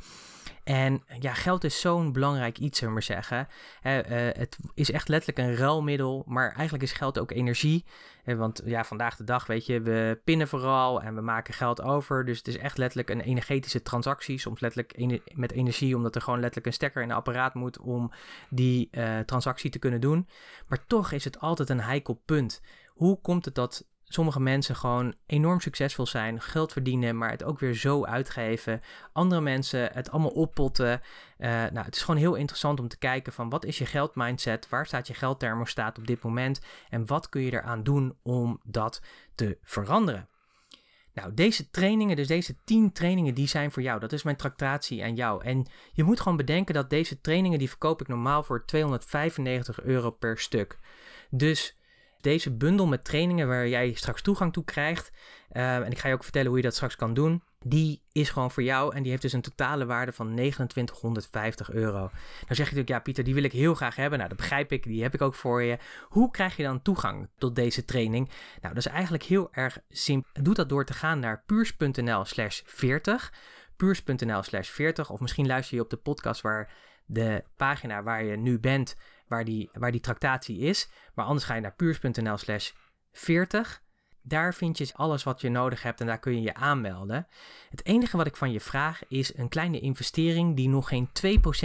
En 0.64 1.02
ja, 1.20 1.34
geld 1.34 1.64
is 1.64 1.80
zo'n 1.80 2.12
belangrijk 2.12 2.58
iets, 2.58 2.78
zullen 2.78 2.94
we 2.94 3.00
maar 3.00 3.16
zeggen. 3.16 3.48
Uh, 3.82 4.30
het 4.38 4.58
is 4.74 4.90
echt 4.90 5.08
letterlijk 5.08 5.48
een 5.48 5.56
ruilmiddel, 5.56 6.24
maar 6.26 6.52
eigenlijk 6.52 6.82
is 6.82 6.92
geld 6.92 7.18
ook 7.18 7.30
energie. 7.30 7.84
Want 8.36 8.62
ja, 8.64 8.84
vandaag 8.84 9.16
de 9.16 9.24
dag, 9.24 9.46
weet 9.46 9.66
je, 9.66 9.80
we 9.80 10.20
pinnen 10.24 10.48
vooral 10.48 11.02
en 11.02 11.14
we 11.14 11.20
maken 11.20 11.54
geld 11.54 11.82
over. 11.82 12.24
Dus 12.24 12.38
het 12.38 12.48
is 12.48 12.56
echt 12.56 12.78
letterlijk 12.78 13.10
een 13.10 13.20
energetische 13.20 13.82
transactie. 13.82 14.38
Soms 14.38 14.60
letterlijk 14.60 15.16
met 15.34 15.52
energie, 15.52 15.96
omdat 15.96 16.14
er 16.14 16.22
gewoon 16.22 16.38
letterlijk 16.40 16.66
een 16.66 16.72
stekker 16.72 17.02
in 17.02 17.10
een 17.10 17.16
apparaat 17.16 17.54
moet 17.54 17.78
om 17.78 18.12
die 18.50 18.88
uh, 18.90 19.18
transactie 19.18 19.70
te 19.70 19.78
kunnen 19.78 20.00
doen. 20.00 20.28
Maar 20.66 20.86
toch 20.86 21.12
is 21.12 21.24
het 21.24 21.40
altijd 21.40 21.70
een 21.70 21.80
heikel 21.80 22.22
punt. 22.24 22.60
Hoe 22.88 23.20
komt 23.20 23.44
het 23.44 23.54
dat 23.54 23.86
sommige 24.08 24.40
mensen 24.40 24.76
gewoon 24.76 25.14
enorm 25.26 25.60
succesvol 25.60 26.06
zijn, 26.06 26.40
geld 26.40 26.72
verdienen, 26.72 27.18
maar 27.18 27.30
het 27.30 27.44
ook 27.44 27.58
weer 27.58 27.74
zo 27.74 28.04
uitgeven. 28.04 28.80
Andere 29.12 29.40
mensen 29.40 29.90
het 29.92 30.10
allemaal 30.10 30.30
oppotten. 30.30 31.00
Uh, 31.38 31.48
nou, 31.48 31.84
het 31.84 31.96
is 31.96 32.02
gewoon 32.02 32.20
heel 32.20 32.34
interessant 32.34 32.80
om 32.80 32.88
te 32.88 32.98
kijken 32.98 33.32
van 33.32 33.48
wat 33.48 33.64
is 33.64 33.78
je 33.78 33.86
geldmindset, 33.86 34.68
waar 34.68 34.86
staat 34.86 35.06
je 35.06 35.14
geldthermostaat 35.14 35.98
op 35.98 36.06
dit 36.06 36.22
moment 36.22 36.60
en 36.88 37.06
wat 37.06 37.28
kun 37.28 37.42
je 37.42 37.52
eraan 37.52 37.82
doen 37.82 38.18
om 38.22 38.60
dat 38.64 39.02
te 39.34 39.58
veranderen. 39.62 40.28
Nou, 41.18 41.34
deze 41.34 41.70
trainingen, 41.70 42.16
dus 42.16 42.26
deze 42.26 42.56
10 42.64 42.92
trainingen, 42.92 43.34
die 43.34 43.48
zijn 43.48 43.70
voor 43.70 43.82
jou. 43.82 44.00
Dat 44.00 44.12
is 44.12 44.22
mijn 44.22 44.36
tractatie 44.36 45.02
aan 45.02 45.14
jou. 45.14 45.44
En 45.44 45.66
je 45.92 46.04
moet 46.04 46.20
gewoon 46.20 46.36
bedenken 46.36 46.74
dat 46.74 46.90
deze 46.90 47.20
trainingen, 47.20 47.58
die 47.58 47.68
verkoop 47.68 48.00
ik 48.00 48.08
normaal 48.08 48.42
voor 48.42 48.66
295 48.66 49.82
euro 49.82 50.10
per 50.10 50.38
stuk. 50.38 50.78
Dus 51.30 51.77
deze 52.20 52.50
bundel 52.50 52.86
met 52.86 53.04
trainingen 53.04 53.48
waar 53.48 53.68
jij 53.68 53.92
straks 53.92 54.22
toegang 54.22 54.52
toe 54.52 54.64
krijgt, 54.64 55.10
uh, 55.52 55.76
en 55.76 55.90
ik 55.90 55.98
ga 55.98 56.08
je 56.08 56.14
ook 56.14 56.22
vertellen 56.22 56.48
hoe 56.48 56.56
je 56.56 56.62
dat 56.62 56.74
straks 56.74 56.96
kan 56.96 57.14
doen, 57.14 57.42
die 57.64 58.02
is 58.12 58.30
gewoon 58.30 58.50
voor 58.50 58.62
jou 58.62 58.94
en 58.94 59.02
die 59.02 59.10
heeft 59.10 59.22
dus 59.22 59.32
een 59.32 59.40
totale 59.40 59.86
waarde 59.86 60.12
van 60.12 60.26
2950 60.34 61.70
euro. 61.70 61.98
Dan 61.98 62.10
zeg 62.48 62.56
je 62.56 62.62
natuurlijk, 62.62 62.88
ja 62.88 62.98
Pieter, 62.98 63.24
die 63.24 63.34
wil 63.34 63.42
ik 63.42 63.52
heel 63.52 63.74
graag 63.74 63.96
hebben. 63.96 64.18
Nou, 64.18 64.30
dat 64.30 64.38
begrijp 64.38 64.72
ik, 64.72 64.82
die 64.82 65.02
heb 65.02 65.14
ik 65.14 65.22
ook 65.22 65.34
voor 65.34 65.62
je. 65.62 65.78
Hoe 66.08 66.30
krijg 66.30 66.56
je 66.56 66.62
dan 66.62 66.82
toegang 66.82 67.28
tot 67.38 67.56
deze 67.56 67.84
training? 67.84 68.28
Nou, 68.60 68.74
dat 68.74 68.84
is 68.84 68.86
eigenlijk 68.86 69.22
heel 69.22 69.48
erg 69.52 69.78
simpel. 69.88 70.42
Doe 70.42 70.54
dat 70.54 70.68
door 70.68 70.84
te 70.84 70.92
gaan 70.92 71.18
naar 71.18 71.42
puurs.nl 71.46 72.24
slash 72.24 72.60
40. 72.64 73.32
Puurs.nl 73.76 74.42
slash 74.42 74.68
40 74.68 75.10
of 75.10 75.20
misschien 75.20 75.46
luister 75.46 75.76
je 75.76 75.82
op 75.82 75.90
de 75.90 75.96
podcast 75.96 76.40
waar 76.40 76.72
de 77.06 77.44
pagina 77.56 78.02
waar 78.02 78.24
je 78.24 78.36
nu 78.36 78.58
bent 78.58 78.96
waar 79.28 79.44
die, 79.44 79.70
waar 79.72 79.90
die 79.90 80.00
tractatie 80.00 80.58
is. 80.58 80.88
Maar 81.14 81.24
anders 81.24 81.44
ga 81.44 81.54
je 81.54 81.60
naar 81.60 81.74
puurs.nl 81.74 82.36
slash 82.36 82.70
40. 83.12 83.82
Daar 84.22 84.54
vind 84.54 84.78
je 84.78 84.90
alles 84.92 85.22
wat 85.22 85.40
je 85.40 85.48
nodig 85.48 85.82
hebt 85.82 86.00
en 86.00 86.06
daar 86.06 86.18
kun 86.18 86.34
je 86.34 86.42
je 86.42 86.54
aanmelden. 86.54 87.26
Het 87.70 87.86
enige 87.86 88.16
wat 88.16 88.26
ik 88.26 88.36
van 88.36 88.52
je 88.52 88.60
vraag 88.60 89.08
is 89.08 89.36
een 89.36 89.48
kleine 89.48 89.80
investering 89.80 90.56
die 90.56 90.68
nog 90.68 90.88
geen 90.88 91.08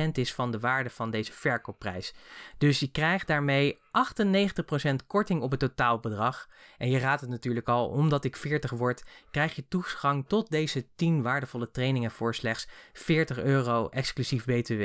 2% 0.07 0.11
is 0.11 0.33
van 0.33 0.51
de 0.51 0.59
waarde 0.59 0.89
van 0.89 1.11
deze 1.11 1.31
verkoopprijs. 1.31 2.13
Dus 2.57 2.79
je 2.79 2.91
krijgt 2.91 3.27
daarmee 3.27 3.79
98% 3.93 4.95
korting 5.07 5.41
op 5.41 5.51
het 5.51 5.59
totaalbedrag. 5.59 6.47
En 6.77 6.89
je 6.89 6.99
raadt 6.99 7.21
het 7.21 7.29
natuurlijk 7.29 7.67
al, 7.67 7.87
omdat 7.87 8.23
ik 8.23 8.35
40 8.35 8.71
word, 8.71 9.03
krijg 9.31 9.55
je 9.55 9.67
toegang 9.67 10.27
tot 10.27 10.49
deze 10.49 10.85
10 10.95 11.21
waardevolle 11.21 11.71
trainingen 11.71 12.11
voor 12.11 12.35
slechts 12.35 12.67
40 12.93 13.39
euro 13.39 13.89
exclusief 13.89 14.45
BTW. 14.45 14.81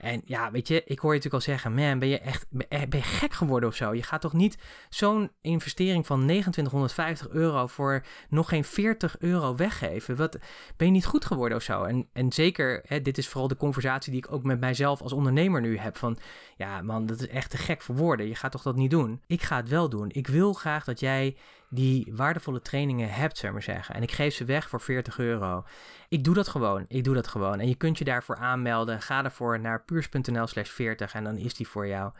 En 0.00 0.22
ja, 0.24 0.50
weet 0.50 0.68
je, 0.68 0.84
ik 0.84 0.98
hoor 0.98 1.10
je 1.10 1.16
natuurlijk 1.16 1.34
al 1.46 1.52
zeggen, 1.52 1.74
man, 1.74 1.98
ben 1.98 2.08
je 2.08 2.18
echt 2.18 2.46
ben 2.50 2.88
je 2.90 3.02
gek 3.02 3.32
geworden 3.32 3.68
of 3.68 3.74
zo? 3.74 3.94
Je 3.94 4.02
gaat 4.02 4.20
toch 4.20 4.32
niet 4.32 4.58
zo'n 4.88 5.30
investering 5.40 6.06
van 6.06 6.20
2950 6.20 7.28
euro 7.28 7.66
voor 7.66 8.04
nog 8.28 8.48
geen 8.48 8.64
40 8.64 9.18
euro 9.18 9.54
weggeven? 9.54 10.16
Wat, 10.16 10.38
ben 10.76 10.86
je 10.86 10.92
niet 10.92 11.06
goed 11.06 11.24
geworden 11.24 11.56
of 11.56 11.62
zo? 11.62 11.84
En, 11.84 12.08
en 12.12 12.32
zeker, 12.32 12.82
hè, 12.86 13.02
dit 13.02 13.18
is 13.18 13.28
vooral 13.28 13.48
de 13.48 13.56
conversatie 13.56 14.12
die 14.12 14.24
ik 14.24 14.32
ook 14.32 14.44
met 14.44 14.60
mijzelf 14.60 15.02
als 15.02 15.12
ondernemer 15.12 15.60
nu 15.60 15.78
heb. 15.78 15.96
Van, 15.96 16.18
ja 16.56 16.82
man, 16.82 17.06
dat 17.06 17.20
is 17.20 17.28
echt 17.28 17.50
te 17.50 17.56
gek 17.56 17.82
voor 17.82 17.96
woorden. 17.96 18.28
Je 18.28 18.34
gaat 18.40 18.52
toch 18.52 18.62
dat 18.62 18.76
niet 18.76 18.90
doen? 18.90 19.22
Ik 19.26 19.42
ga 19.42 19.56
het 19.56 19.68
wel 19.68 19.88
doen. 19.88 20.08
Ik 20.12 20.26
wil 20.26 20.52
graag 20.52 20.84
dat 20.84 21.00
jij 21.00 21.36
die 21.68 22.12
waardevolle 22.14 22.62
trainingen 22.62 23.10
hebt, 23.10 23.38
zeg 23.38 23.52
maar 23.52 23.62
zeggen. 23.62 23.94
En 23.94 24.02
ik 24.02 24.12
geef 24.12 24.34
ze 24.34 24.44
weg 24.44 24.68
voor 24.68 24.80
40 24.80 25.18
euro. 25.18 25.64
Ik 26.08 26.24
doe 26.24 26.34
dat 26.34 26.48
gewoon. 26.48 26.84
Ik 26.88 27.04
doe 27.04 27.14
dat 27.14 27.26
gewoon. 27.26 27.60
En 27.60 27.68
je 27.68 27.74
kunt 27.74 27.98
je 27.98 28.04
daarvoor 28.04 28.36
aanmelden. 28.36 29.02
Ga 29.02 29.24
ervoor 29.24 29.60
naar 29.60 29.84
puurs.nl 29.84 30.46
slash 30.46 30.70
40 30.70 31.14
en 31.14 31.24
dan 31.24 31.36
is 31.36 31.54
die 31.54 31.68
voor 31.68 31.86
jou. 31.86 32.12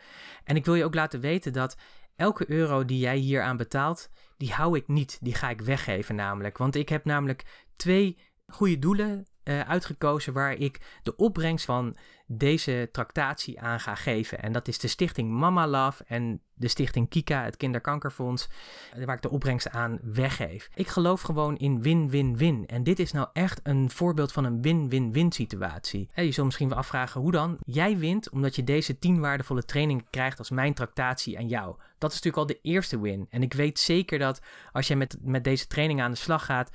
En 0.44 0.56
ik 0.56 0.64
wil 0.64 0.74
je 0.74 0.84
ook 0.84 0.94
laten 0.94 1.20
weten 1.20 1.52
dat 1.52 1.76
elke 2.16 2.50
euro 2.50 2.84
die 2.84 2.98
jij 2.98 3.16
hier 3.16 3.42
aan 3.42 3.56
betaalt, 3.56 4.08
die 4.36 4.52
hou 4.52 4.76
ik 4.76 4.88
niet. 4.88 5.18
Die 5.20 5.34
ga 5.34 5.50
ik 5.50 5.60
weggeven 5.60 6.14
namelijk. 6.14 6.58
Want 6.58 6.74
ik 6.74 6.88
heb 6.88 7.04
namelijk 7.04 7.66
twee 7.76 8.18
goede 8.46 8.78
doelen 8.78 9.26
uh, 9.44 9.61
uitgekozen 9.61 10.32
waar 10.32 10.52
ik 10.52 10.80
de 11.02 11.16
opbrengst 11.16 11.64
van 11.64 11.97
deze 12.26 12.88
tractatie 12.92 13.61
aan 13.61 13.80
ga 13.80 13.94
geven. 13.94 14.42
En 14.42 14.53
dat 14.53 14.68
is 14.68 14.79
de 14.79 14.88
stichting 14.88 15.31
Mama 15.31 15.66
Love 15.66 16.05
en 16.07 16.40
de 16.55 16.68
stichting 16.68 17.09
Kika, 17.09 17.44
het 17.44 17.57
Kinderkankerfonds, 17.57 18.48
eh, 18.94 19.05
waar 19.05 19.16
ik 19.16 19.22
de 19.22 19.31
opbrengst 19.31 19.70
aan 19.70 19.98
weggeef. 20.03 20.70
Ik 20.74 20.88
geloof 20.88 21.20
gewoon 21.20 21.57
in 21.57 21.83
win-win-win. 21.83 22.66
En 22.66 22.83
dit 22.83 22.98
is 22.98 23.12
nou 23.12 23.29
echt 23.33 23.61
een 23.62 23.90
voorbeeld 23.90 24.33
van 24.33 24.44
een 24.44 24.62
win-win-win 24.62 25.33
situatie. 25.33 26.09
je 26.14 26.33
zult 26.33 26.46
misschien 26.46 26.68
wel 26.68 26.79
afvragen 26.79 27.20
hoe 27.20 27.33
dan? 27.33 27.59
Jij 27.66 27.98
wint 27.98 28.31
omdat 28.31 28.57
je 28.57 28.64
deze 28.64 28.98
10 28.98 29.20
waardevolle 29.20 29.64
trainingen 29.64 30.07
krijgt 30.11 30.38
als 30.38 30.50
mijn 30.50 30.74
tractatie 30.74 31.38
aan 31.38 31.48
jou. 31.48 31.76
Dat 31.98 32.12
is 32.12 32.20
natuurlijk 32.22 32.50
al 32.50 32.57
de 32.57 32.70
eerste 32.70 33.00
win. 33.00 33.26
En 33.31 33.42
ik 33.42 33.53
weet 33.53 33.79
zeker 33.79 34.18
dat 34.18 34.40
als 34.72 34.87
jij 34.87 34.96
met, 34.96 35.16
met 35.20 35.44
deze 35.44 35.66
training 35.66 36.00
aan 36.00 36.11
de 36.11 36.16
slag 36.16 36.44
gaat, 36.44 36.70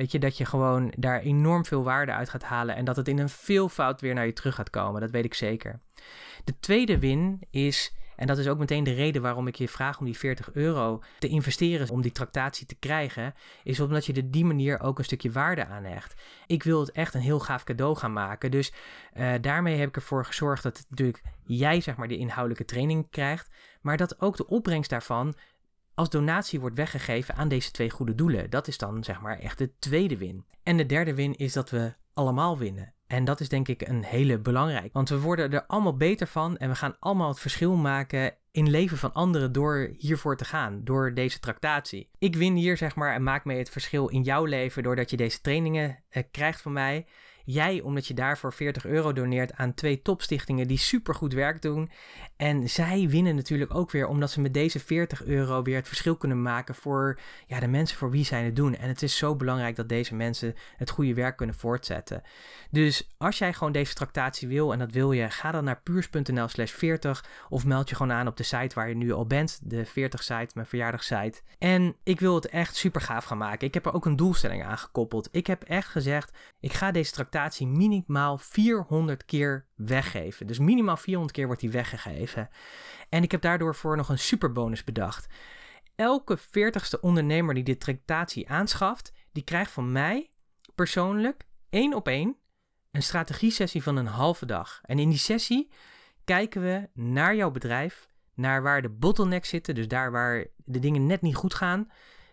weet 0.00 0.12
je 0.12 0.18
dat 0.18 0.36
je 0.36 0.44
gewoon 0.44 0.92
daar 0.96 1.20
enorm 1.20 1.64
veel 1.64 1.82
waarde 1.82 2.12
uit 2.12 2.28
gaat 2.28 2.42
halen 2.42 2.76
en 2.76 2.84
dat 2.84 2.96
het 2.96 3.08
in 3.08 3.18
een 3.18 3.28
veelvoud 3.28 4.00
weer 4.00 4.14
naar 4.14 4.26
je 4.26 4.32
terug 4.32 4.54
gaat 4.54 4.70
komen. 4.70 5.00
Dat 5.00 5.10
weet 5.10 5.24
ik 5.24 5.34
zeker. 5.34 5.80
De 6.44 6.54
tweede 6.60 6.98
win 6.98 7.40
is, 7.50 7.94
en 8.16 8.26
dat 8.26 8.38
is 8.38 8.48
ook 8.48 8.58
meteen 8.58 8.84
de 8.84 8.92
reden 8.92 9.22
waarom 9.22 9.46
ik 9.46 9.54
je 9.54 9.68
vraag 9.68 9.98
om 9.98 10.04
die 10.04 10.18
40 10.18 10.52
euro 10.52 11.02
te 11.18 11.28
investeren 11.28 11.90
om 11.90 12.02
die 12.02 12.12
tractatie 12.12 12.66
te 12.66 12.74
krijgen, 12.74 13.34
is 13.62 13.80
omdat 13.80 14.06
je 14.06 14.12
er 14.12 14.30
die 14.30 14.44
manier 14.44 14.80
ook 14.80 14.98
een 14.98 15.04
stukje 15.04 15.30
waarde 15.30 15.66
aan 15.66 15.84
hecht. 15.84 16.22
Ik 16.46 16.62
wil 16.62 16.80
het 16.80 16.92
echt 16.92 17.14
een 17.14 17.20
heel 17.20 17.40
gaaf 17.40 17.64
cadeau 17.64 17.96
gaan 17.96 18.12
maken. 18.12 18.50
Dus 18.50 18.72
uh, 19.16 19.32
daarmee 19.40 19.78
heb 19.78 19.88
ik 19.88 19.96
ervoor 19.96 20.24
gezorgd 20.24 20.62
dat 20.62 20.84
natuurlijk 20.88 21.22
jij 21.44 21.80
zeg 21.80 21.96
maar 21.96 22.08
de 22.08 22.16
inhoudelijke 22.16 22.64
training 22.64 23.10
krijgt, 23.10 23.54
maar 23.80 23.96
dat 23.96 24.20
ook 24.20 24.36
de 24.36 24.46
opbrengst 24.46 24.90
daarvan 24.90 25.34
als 26.00 26.10
donatie 26.10 26.60
wordt 26.60 26.76
weggegeven 26.76 27.34
aan 27.34 27.48
deze 27.48 27.70
twee 27.70 27.90
goede 27.90 28.14
doelen. 28.14 28.50
Dat 28.50 28.68
is 28.68 28.78
dan 28.78 29.04
zeg 29.04 29.20
maar 29.20 29.38
echt 29.38 29.58
de 29.58 29.70
tweede 29.78 30.16
win. 30.16 30.44
En 30.62 30.76
de 30.76 30.86
derde 30.86 31.14
win 31.14 31.36
is 31.36 31.52
dat 31.52 31.70
we 31.70 31.94
allemaal 32.14 32.58
winnen. 32.58 32.92
En 33.06 33.24
dat 33.24 33.40
is 33.40 33.48
denk 33.48 33.68
ik 33.68 33.88
een 33.88 34.04
hele 34.04 34.38
belangrijk. 34.38 34.92
Want 34.92 35.08
we 35.08 35.20
worden 35.20 35.52
er 35.52 35.66
allemaal 35.66 35.96
beter 35.96 36.26
van 36.26 36.56
en 36.56 36.68
we 36.68 36.74
gaan 36.74 36.96
allemaal 36.98 37.28
het 37.28 37.38
verschil 37.38 37.76
maken 37.76 38.34
in 38.50 38.70
leven 38.70 38.98
van 38.98 39.12
anderen 39.12 39.52
door 39.52 39.94
hiervoor 39.98 40.36
te 40.36 40.44
gaan, 40.44 40.80
door 40.84 41.14
deze 41.14 41.40
tractatie. 41.40 42.10
Ik 42.18 42.36
win 42.36 42.54
hier 42.54 42.76
zeg 42.76 42.94
maar 42.94 43.14
en 43.14 43.22
maak 43.22 43.44
mee 43.44 43.58
het 43.58 43.70
verschil 43.70 44.08
in 44.08 44.22
jouw 44.22 44.44
leven 44.44 44.82
doordat 44.82 45.10
je 45.10 45.16
deze 45.16 45.40
trainingen 45.40 45.98
eh, 46.08 46.22
krijgt 46.30 46.60
van 46.60 46.72
mij. 46.72 47.06
Jij 47.44 47.80
omdat 47.80 48.06
je 48.06 48.14
daarvoor 48.14 48.52
40 48.52 48.86
euro 48.86 49.12
doneert 49.12 49.54
aan 49.54 49.74
twee 49.74 50.02
topstichtingen 50.02 50.68
die 50.68 50.78
supergoed 50.78 51.32
werk 51.32 51.62
doen. 51.62 51.90
En 52.36 52.70
zij 52.70 53.08
winnen 53.08 53.34
natuurlijk 53.34 53.74
ook 53.74 53.90
weer 53.90 54.06
omdat 54.06 54.30
ze 54.30 54.40
met 54.40 54.54
deze 54.54 54.80
40 54.80 55.24
euro 55.24 55.62
weer 55.62 55.76
het 55.76 55.88
verschil 55.88 56.16
kunnen 56.16 56.42
maken 56.42 56.74
voor 56.74 57.18
ja, 57.46 57.60
de 57.60 57.68
mensen 57.68 57.98
voor 57.98 58.10
wie 58.10 58.24
zij 58.24 58.44
het 58.44 58.56
doen. 58.56 58.76
En 58.76 58.88
het 58.88 59.02
is 59.02 59.16
zo 59.16 59.36
belangrijk 59.36 59.76
dat 59.76 59.88
deze 59.88 60.14
mensen 60.14 60.54
het 60.76 60.90
goede 60.90 61.14
werk 61.14 61.36
kunnen 61.36 61.54
voortzetten. 61.54 62.22
Dus 62.70 63.10
als 63.18 63.38
jij 63.38 63.52
gewoon 63.52 63.72
deze 63.72 63.94
tractatie 63.94 64.48
wil 64.48 64.72
en 64.72 64.78
dat 64.78 64.92
wil 64.92 65.12
je, 65.12 65.30
ga 65.30 65.50
dan 65.50 65.64
naar 65.64 65.80
puurs.nl 65.80 66.48
slash 66.48 66.72
40 66.72 67.24
of 67.48 67.64
meld 67.64 67.88
je 67.88 67.94
gewoon 67.94 68.12
aan 68.12 68.26
op 68.26 68.36
de 68.36 68.42
site 68.42 68.74
waar 68.74 68.88
je 68.88 68.94
nu 68.94 69.12
al 69.12 69.26
bent, 69.26 69.60
de 69.62 69.84
40 69.84 70.22
site, 70.22 70.50
mijn 70.54 70.66
verjaardagssite. 70.66 71.40
En 71.58 71.96
ik 72.02 72.20
wil 72.20 72.34
het 72.34 72.48
echt 72.48 72.76
super 72.76 73.00
gaaf 73.00 73.24
gaan 73.24 73.38
maken. 73.38 73.66
Ik 73.66 73.74
heb 73.74 73.86
er 73.86 73.94
ook 73.94 74.06
een 74.06 74.16
doelstelling 74.16 74.64
aan 74.64 74.78
gekoppeld. 74.78 75.28
Ik 75.32 75.46
heb 75.46 75.62
echt 75.62 75.88
gezegd, 75.88 76.32
ik 76.60 76.72
ga 76.72 76.90
deze 76.90 77.12
tractatie 77.12 77.29
minimaal 77.60 78.38
400 78.38 79.24
keer 79.24 79.66
weggeven. 79.74 80.46
Dus 80.46 80.58
minimaal 80.58 80.96
400 80.96 81.36
keer 81.36 81.46
wordt 81.46 81.60
die 81.60 81.70
weggegeven. 81.70 82.48
En 83.08 83.22
ik 83.22 83.30
heb 83.30 83.40
daardoor 83.40 83.74
voor 83.74 83.96
nog 83.96 84.08
een 84.08 84.18
superbonus 84.18 84.84
bedacht. 84.84 85.26
Elke 85.96 86.38
40ste 86.38 87.00
ondernemer 87.00 87.54
die 87.54 87.64
dit 87.64 87.80
tractatie 87.80 88.48
aanschaft, 88.48 89.12
die 89.32 89.44
krijgt 89.44 89.70
van 89.70 89.92
mij 89.92 90.30
persoonlijk 90.74 91.46
één 91.70 91.94
op 91.94 92.08
één 92.08 92.36
een 92.90 93.02
strategie-sessie 93.02 93.82
van 93.82 93.96
een 93.96 94.06
halve 94.06 94.46
dag. 94.46 94.80
En 94.82 94.98
in 94.98 95.08
die 95.08 95.18
sessie 95.18 95.70
kijken 96.24 96.62
we 96.62 96.88
naar 96.94 97.36
jouw 97.36 97.50
bedrijf, 97.50 98.08
naar 98.34 98.62
waar 98.62 98.82
de 98.82 98.88
bottlenecks 98.88 99.48
zitten, 99.48 99.74
dus 99.74 99.88
daar 99.88 100.10
waar 100.10 100.46
de 100.56 100.78
dingen 100.78 101.06
net 101.06 101.20
niet 101.20 101.34
goed 101.34 101.54
gaan, 101.54 101.90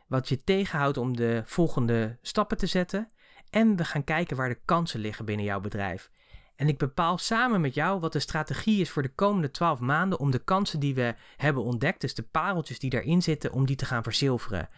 wat 0.07 0.29
je 0.29 0.43
tegenhoudt 0.43 0.97
om 0.97 1.15
de 1.15 1.41
volgende 1.45 2.17
stappen 2.21 2.57
te 2.57 2.67
zetten. 2.67 3.09
En 3.49 3.75
we 3.75 3.85
gaan 3.85 4.03
kijken 4.03 4.37
waar 4.37 4.49
de 4.49 4.59
kansen 4.65 4.99
liggen 4.99 5.25
binnen 5.25 5.45
jouw 5.45 5.59
bedrijf. 5.59 6.09
En 6.55 6.67
ik 6.67 6.77
bepaal 6.77 7.17
samen 7.17 7.61
met 7.61 7.73
jou 7.73 7.99
wat 7.99 8.13
de 8.13 8.19
strategie 8.19 8.81
is 8.81 8.89
voor 8.89 9.01
de 9.01 9.13
komende 9.15 9.51
12 9.51 9.79
maanden 9.79 10.19
om 10.19 10.31
de 10.31 10.43
kansen 10.43 10.79
die 10.79 10.95
we 10.95 11.15
hebben 11.35 11.63
ontdekt, 11.63 12.01
dus 12.01 12.15
de 12.15 12.23
pareltjes 12.23 12.79
die 12.79 12.89
daarin 12.89 13.21
zitten, 13.21 13.51
om 13.51 13.65
die 13.65 13.75
te 13.75 13.85
gaan 13.85 14.03
verzilveren. 14.03 14.69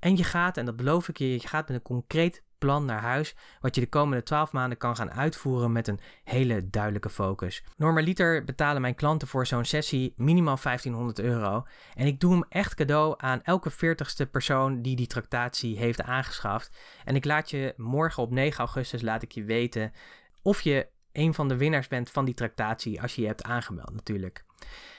En 0.00 0.16
je 0.16 0.24
gaat, 0.24 0.56
en 0.56 0.64
dat 0.64 0.76
beloof 0.76 1.08
ik 1.08 1.18
je, 1.18 1.32
je 1.32 1.48
gaat 1.48 1.68
met 1.68 1.76
een 1.76 1.82
concreet 1.82 2.42
plan 2.58 2.84
naar 2.84 3.00
huis, 3.00 3.34
wat 3.60 3.74
je 3.74 3.80
de 3.80 3.88
komende 3.88 4.22
12 4.22 4.52
maanden 4.52 4.78
kan 4.78 4.96
gaan 4.96 5.12
uitvoeren 5.12 5.72
met 5.72 5.88
een 5.88 6.00
hele 6.24 6.70
duidelijke 6.70 7.10
focus. 7.10 7.64
Normaliter 7.76 8.44
betalen 8.44 8.80
mijn 8.80 8.94
klanten 8.94 9.28
voor 9.28 9.46
zo'n 9.46 9.64
sessie 9.64 10.12
minimaal 10.16 10.58
1500 10.62 11.18
euro. 11.18 11.66
En 11.94 12.06
ik 12.06 12.20
doe 12.20 12.32
hem 12.32 12.44
echt 12.48 12.74
cadeau 12.74 13.14
aan 13.16 13.42
elke 13.42 13.72
40ste 13.72 14.30
persoon 14.30 14.82
die 14.82 14.96
die 14.96 15.06
tractatie 15.06 15.78
heeft 15.78 16.02
aangeschaft. 16.02 16.78
En 17.04 17.16
ik 17.16 17.24
laat 17.24 17.50
je 17.50 17.74
morgen 17.76 18.22
op 18.22 18.30
9 18.30 18.58
augustus 18.58 19.02
laat 19.02 19.22
ik 19.22 19.32
je 19.32 19.44
weten 19.44 19.92
of 20.42 20.60
je 20.60 20.88
een 21.12 21.34
van 21.34 21.48
de 21.48 21.56
winnaars 21.56 21.88
bent 21.88 22.10
van 22.10 22.24
die 22.24 22.34
tractatie 22.34 23.02
als 23.02 23.14
je 23.14 23.20
je 23.20 23.26
hebt 23.26 23.42
aangemeld 23.42 23.92
natuurlijk. 23.92 24.44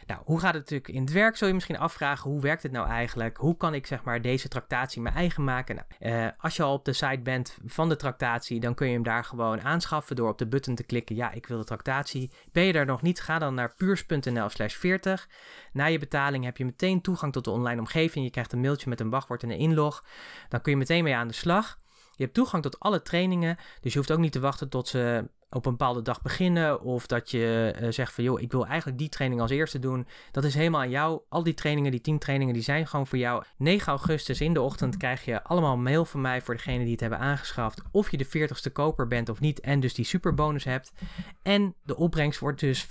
Nou, 0.05 0.21
hoe 0.25 0.39
gaat 0.39 0.53
het 0.53 0.61
natuurlijk 0.61 0.89
in 0.89 1.01
het 1.01 1.11
werk? 1.11 1.37
Zul 1.37 1.47
je 1.47 1.53
misschien 1.53 1.77
afvragen, 1.77 2.31
hoe 2.31 2.41
werkt 2.41 2.63
het 2.63 2.71
nou 2.71 2.87
eigenlijk? 2.87 3.37
Hoe 3.37 3.57
kan 3.57 3.73
ik 3.73 3.87
zeg 3.87 4.03
maar 4.03 4.21
deze 4.21 4.47
tractatie 4.47 5.01
mijn 5.01 5.15
eigen 5.15 5.43
maken? 5.43 5.75
Nou, 5.75 5.87
eh, 6.13 6.27
als 6.37 6.55
je 6.55 6.63
al 6.63 6.73
op 6.73 6.85
de 6.85 6.93
site 6.93 7.21
bent 7.23 7.57
van 7.65 7.89
de 7.89 7.95
tractatie, 7.95 8.59
dan 8.59 8.73
kun 8.73 8.87
je 8.87 8.93
hem 8.93 9.03
daar 9.03 9.23
gewoon 9.23 9.61
aanschaffen 9.61 10.15
door 10.15 10.29
op 10.29 10.37
de 10.37 10.47
button 10.47 10.75
te 10.75 10.83
klikken. 10.83 11.15
Ja, 11.15 11.31
ik 11.31 11.47
wil 11.47 11.57
de 11.57 11.63
tractatie. 11.63 12.31
Ben 12.51 12.63
je 12.63 12.73
daar 12.73 12.85
nog 12.85 13.01
niet? 13.01 13.21
Ga 13.21 13.39
dan 13.39 13.53
naar 13.53 13.73
puurs.nl 13.75 14.49
slash 14.49 14.75
40. 14.75 15.27
Na 15.71 15.85
je 15.85 15.99
betaling 15.99 16.43
heb 16.43 16.57
je 16.57 16.65
meteen 16.65 17.01
toegang 17.01 17.33
tot 17.33 17.43
de 17.43 17.51
online 17.51 17.79
omgeving. 17.79 18.25
Je 18.25 18.31
krijgt 18.31 18.53
een 18.53 18.61
mailtje 18.61 18.89
met 18.89 18.99
een 18.99 19.09
wachtwoord 19.09 19.43
en 19.43 19.49
een 19.49 19.57
inlog. 19.57 20.03
Dan 20.49 20.61
kun 20.61 20.71
je 20.71 20.77
meteen 20.77 21.03
mee 21.03 21.15
aan 21.15 21.27
de 21.27 21.33
slag. 21.33 21.77
Je 22.15 22.23
hebt 22.23 22.35
toegang 22.35 22.63
tot 22.63 22.79
alle 22.79 23.01
trainingen, 23.01 23.57
dus 23.81 23.91
je 23.91 23.97
hoeft 23.97 24.11
ook 24.11 24.19
niet 24.19 24.31
te 24.31 24.39
wachten 24.39 24.69
tot 24.69 24.87
ze 24.87 25.29
op 25.49 25.65
een 25.65 25.71
bepaalde 25.71 26.01
dag 26.01 26.21
beginnen. 26.21 26.81
Of 26.81 27.07
dat 27.07 27.31
je 27.31 27.75
uh, 27.81 27.87
zegt 27.91 28.13
van 28.13 28.23
joh, 28.23 28.41
ik 28.41 28.51
wil 28.51 28.65
eigenlijk 28.65 28.97
die 28.97 29.09
training 29.09 29.41
als 29.41 29.51
eerste 29.51 29.79
doen. 29.79 30.07
Dat 30.31 30.43
is 30.43 30.53
helemaal 30.53 30.81
aan 30.81 30.89
jou. 30.89 31.21
Al 31.29 31.43
die 31.43 31.53
trainingen, 31.53 31.91
die 31.91 32.01
10 32.01 32.19
trainingen, 32.19 32.53
die 32.53 32.63
zijn 32.63 32.87
gewoon 32.87 33.07
voor 33.07 33.17
jou. 33.17 33.43
9 33.57 33.87
augustus 33.87 34.41
in 34.41 34.53
de 34.53 34.61
ochtend 34.61 34.97
krijg 34.97 35.25
je 35.25 35.43
allemaal 35.43 35.77
mail 35.77 36.05
van 36.05 36.21
mij 36.21 36.41
voor 36.41 36.55
degene 36.55 36.83
die 36.83 36.91
het 36.91 36.99
hebben 36.99 37.19
aangeschaft. 37.19 37.81
Of 37.91 38.11
je 38.11 38.17
de 38.17 38.49
40ste 38.49 38.71
koper 38.71 39.07
bent 39.07 39.29
of 39.29 39.39
niet. 39.39 39.59
En 39.59 39.79
dus 39.79 39.93
die 39.93 40.05
superbonus 40.05 40.63
hebt. 40.63 40.93
En 41.41 41.75
de 41.83 41.95
opbrengst 41.95 42.39
wordt 42.39 42.59
dus 42.59 42.85
50-50 42.85 42.87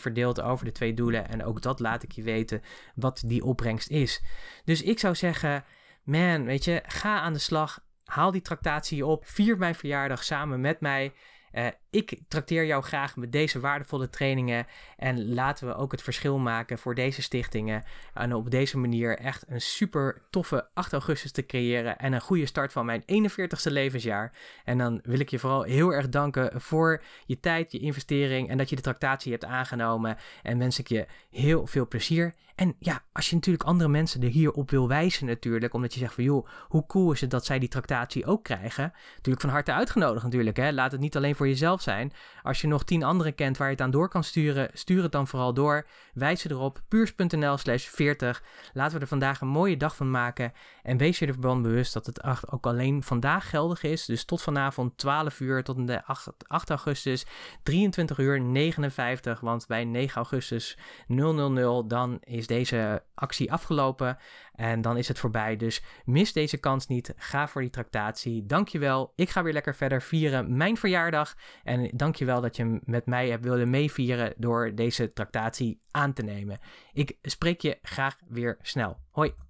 verdeeld 0.00 0.40
over 0.40 0.64
de 0.64 0.72
twee 0.72 0.94
doelen. 0.94 1.28
En 1.28 1.44
ook 1.44 1.62
dat 1.62 1.80
laat 1.80 2.02
ik 2.02 2.12
je 2.12 2.22
weten 2.22 2.62
wat 2.94 3.22
die 3.26 3.44
opbrengst 3.44 3.90
is. 3.90 4.22
Dus 4.64 4.82
ik 4.82 4.98
zou 4.98 5.14
zeggen, 5.14 5.64
man, 6.02 6.44
weet 6.44 6.64
je, 6.64 6.82
ga 6.86 7.20
aan 7.20 7.32
de 7.32 7.38
slag. 7.38 7.82
Haal 8.04 8.30
die 8.30 8.42
tractatie 8.42 9.06
op. 9.06 9.26
Vier 9.26 9.58
mijn 9.58 9.74
verjaardag 9.74 10.24
samen 10.24 10.60
met 10.60 10.80
mij. 10.80 11.12
Uh, 11.52 11.66
ik 11.94 12.20
trakteer 12.28 12.66
jou 12.66 12.82
graag 12.82 13.16
met 13.16 13.32
deze 13.32 13.60
waardevolle 13.60 14.10
trainingen. 14.10 14.66
En 14.96 15.34
laten 15.34 15.66
we 15.66 15.74
ook 15.74 15.92
het 15.92 16.02
verschil 16.02 16.38
maken 16.38 16.78
voor 16.78 16.94
deze 16.94 17.22
stichtingen. 17.22 17.84
En 18.14 18.34
op 18.34 18.50
deze 18.50 18.78
manier 18.78 19.18
echt 19.18 19.44
een 19.48 19.60
super 19.60 20.22
toffe 20.30 20.68
8 20.74 20.92
augustus 20.92 21.32
te 21.32 21.46
creëren. 21.46 21.98
En 21.98 22.12
een 22.12 22.20
goede 22.20 22.46
start 22.46 22.72
van 22.72 22.86
mijn 22.86 23.02
41ste 23.02 23.72
levensjaar. 23.72 24.32
En 24.64 24.78
dan 24.78 25.00
wil 25.02 25.18
ik 25.18 25.28
je 25.28 25.38
vooral 25.38 25.62
heel 25.62 25.90
erg 25.90 26.08
danken 26.08 26.60
voor 26.60 27.02
je 27.26 27.40
tijd, 27.40 27.72
je 27.72 27.78
investering. 27.78 28.48
En 28.48 28.58
dat 28.58 28.68
je 28.68 28.76
de 28.76 28.82
tractatie 28.82 29.32
hebt 29.32 29.44
aangenomen. 29.44 30.16
En 30.42 30.58
wens 30.58 30.78
ik 30.78 30.88
je 30.88 31.06
heel 31.30 31.66
veel 31.66 31.88
plezier. 31.88 32.34
En 32.54 32.76
ja, 32.78 33.02
als 33.12 33.28
je 33.28 33.34
natuurlijk 33.34 33.64
andere 33.64 33.90
mensen 33.90 34.22
er 34.22 34.28
hierop 34.28 34.70
wil 34.70 34.88
wijzen 34.88 35.26
natuurlijk. 35.26 35.74
Omdat 35.74 35.94
je 35.94 36.00
zegt 36.00 36.14
van 36.14 36.24
joh, 36.24 36.46
hoe 36.68 36.86
cool 36.86 37.12
is 37.12 37.20
het 37.20 37.30
dat 37.30 37.44
zij 37.44 37.58
die 37.58 37.68
tractatie 37.68 38.26
ook 38.26 38.44
krijgen. 38.44 38.92
Natuurlijk 39.14 39.40
van 39.40 39.50
harte 39.50 39.72
uitgenodigd 39.72 40.24
natuurlijk. 40.24 40.56
Hè? 40.56 40.72
Laat 40.72 40.92
het 40.92 41.00
niet 41.00 41.16
alleen 41.16 41.34
voor 41.34 41.48
jezelf 41.48 41.82
zijn. 41.84 42.12
Als 42.42 42.60
je 42.60 42.66
nog 42.66 42.84
tien 42.84 43.02
anderen 43.02 43.34
kent 43.34 43.56
waar 43.56 43.66
je 43.66 43.72
het 43.72 43.82
aan 43.82 43.90
door 43.90 44.08
kan 44.08 44.24
sturen, 44.24 44.70
stuur 44.72 45.02
het 45.02 45.12
dan 45.12 45.26
vooral 45.26 45.54
door. 45.54 45.86
Wijs 46.14 46.40
ze 46.40 46.50
erop, 46.50 46.82
puurs.nl 46.88 47.56
slash 47.56 47.86
40. 47.86 48.42
Laten 48.72 48.94
we 48.94 49.00
er 49.00 49.08
vandaag 49.08 49.40
een 49.40 49.48
mooie 49.48 49.76
dag 49.76 49.96
van 49.96 50.10
maken. 50.10 50.52
En 50.82 50.96
wees 50.96 51.18
je 51.18 51.26
ervan 51.26 51.62
bewust 51.62 51.92
dat 51.92 52.06
het 52.06 52.50
ook 52.52 52.66
alleen 52.66 53.02
vandaag 53.02 53.50
geldig 53.50 53.82
is. 53.82 54.04
Dus 54.04 54.24
tot 54.24 54.42
vanavond 54.42 54.98
12 54.98 55.40
uur 55.40 55.64
tot 55.64 55.86
de 55.86 56.04
8, 56.04 56.30
8 56.46 56.70
augustus 56.70 57.26
23 57.62 58.18
uur 58.18 58.40
59. 58.40 59.40
Want 59.40 59.66
bij 59.66 59.84
9 59.84 60.16
augustus 60.16 60.78
000 61.06 61.86
dan 61.86 62.18
is 62.20 62.46
deze 62.46 63.02
actie 63.14 63.52
afgelopen. 63.52 64.18
En 64.54 64.80
dan 64.80 64.96
is 64.96 65.08
het 65.08 65.18
voorbij. 65.18 65.56
Dus 65.56 65.82
mis 66.04 66.32
deze 66.32 66.56
kans 66.56 66.86
niet. 66.86 67.14
Ga 67.16 67.48
voor 67.48 67.60
die 67.60 67.70
tractatie. 67.70 68.46
Dankjewel. 68.46 69.12
Ik 69.16 69.30
ga 69.30 69.42
weer 69.42 69.52
lekker 69.52 69.74
verder 69.74 70.02
vieren 70.02 70.56
mijn 70.56 70.76
verjaardag. 70.76 71.34
En 71.74 71.90
dankjewel 71.92 72.40
dat 72.40 72.56
je 72.56 72.80
met 72.84 73.06
mij 73.06 73.28
hebt 73.28 73.44
willen 73.44 73.70
meevieren 73.70 74.34
door 74.36 74.74
deze 74.74 75.12
tractatie 75.12 75.80
aan 75.90 76.12
te 76.12 76.22
nemen. 76.22 76.58
Ik 76.92 77.16
spreek 77.22 77.60
je 77.60 77.78
graag 77.82 78.18
weer 78.28 78.58
snel. 78.62 78.96
Hoi. 79.10 79.34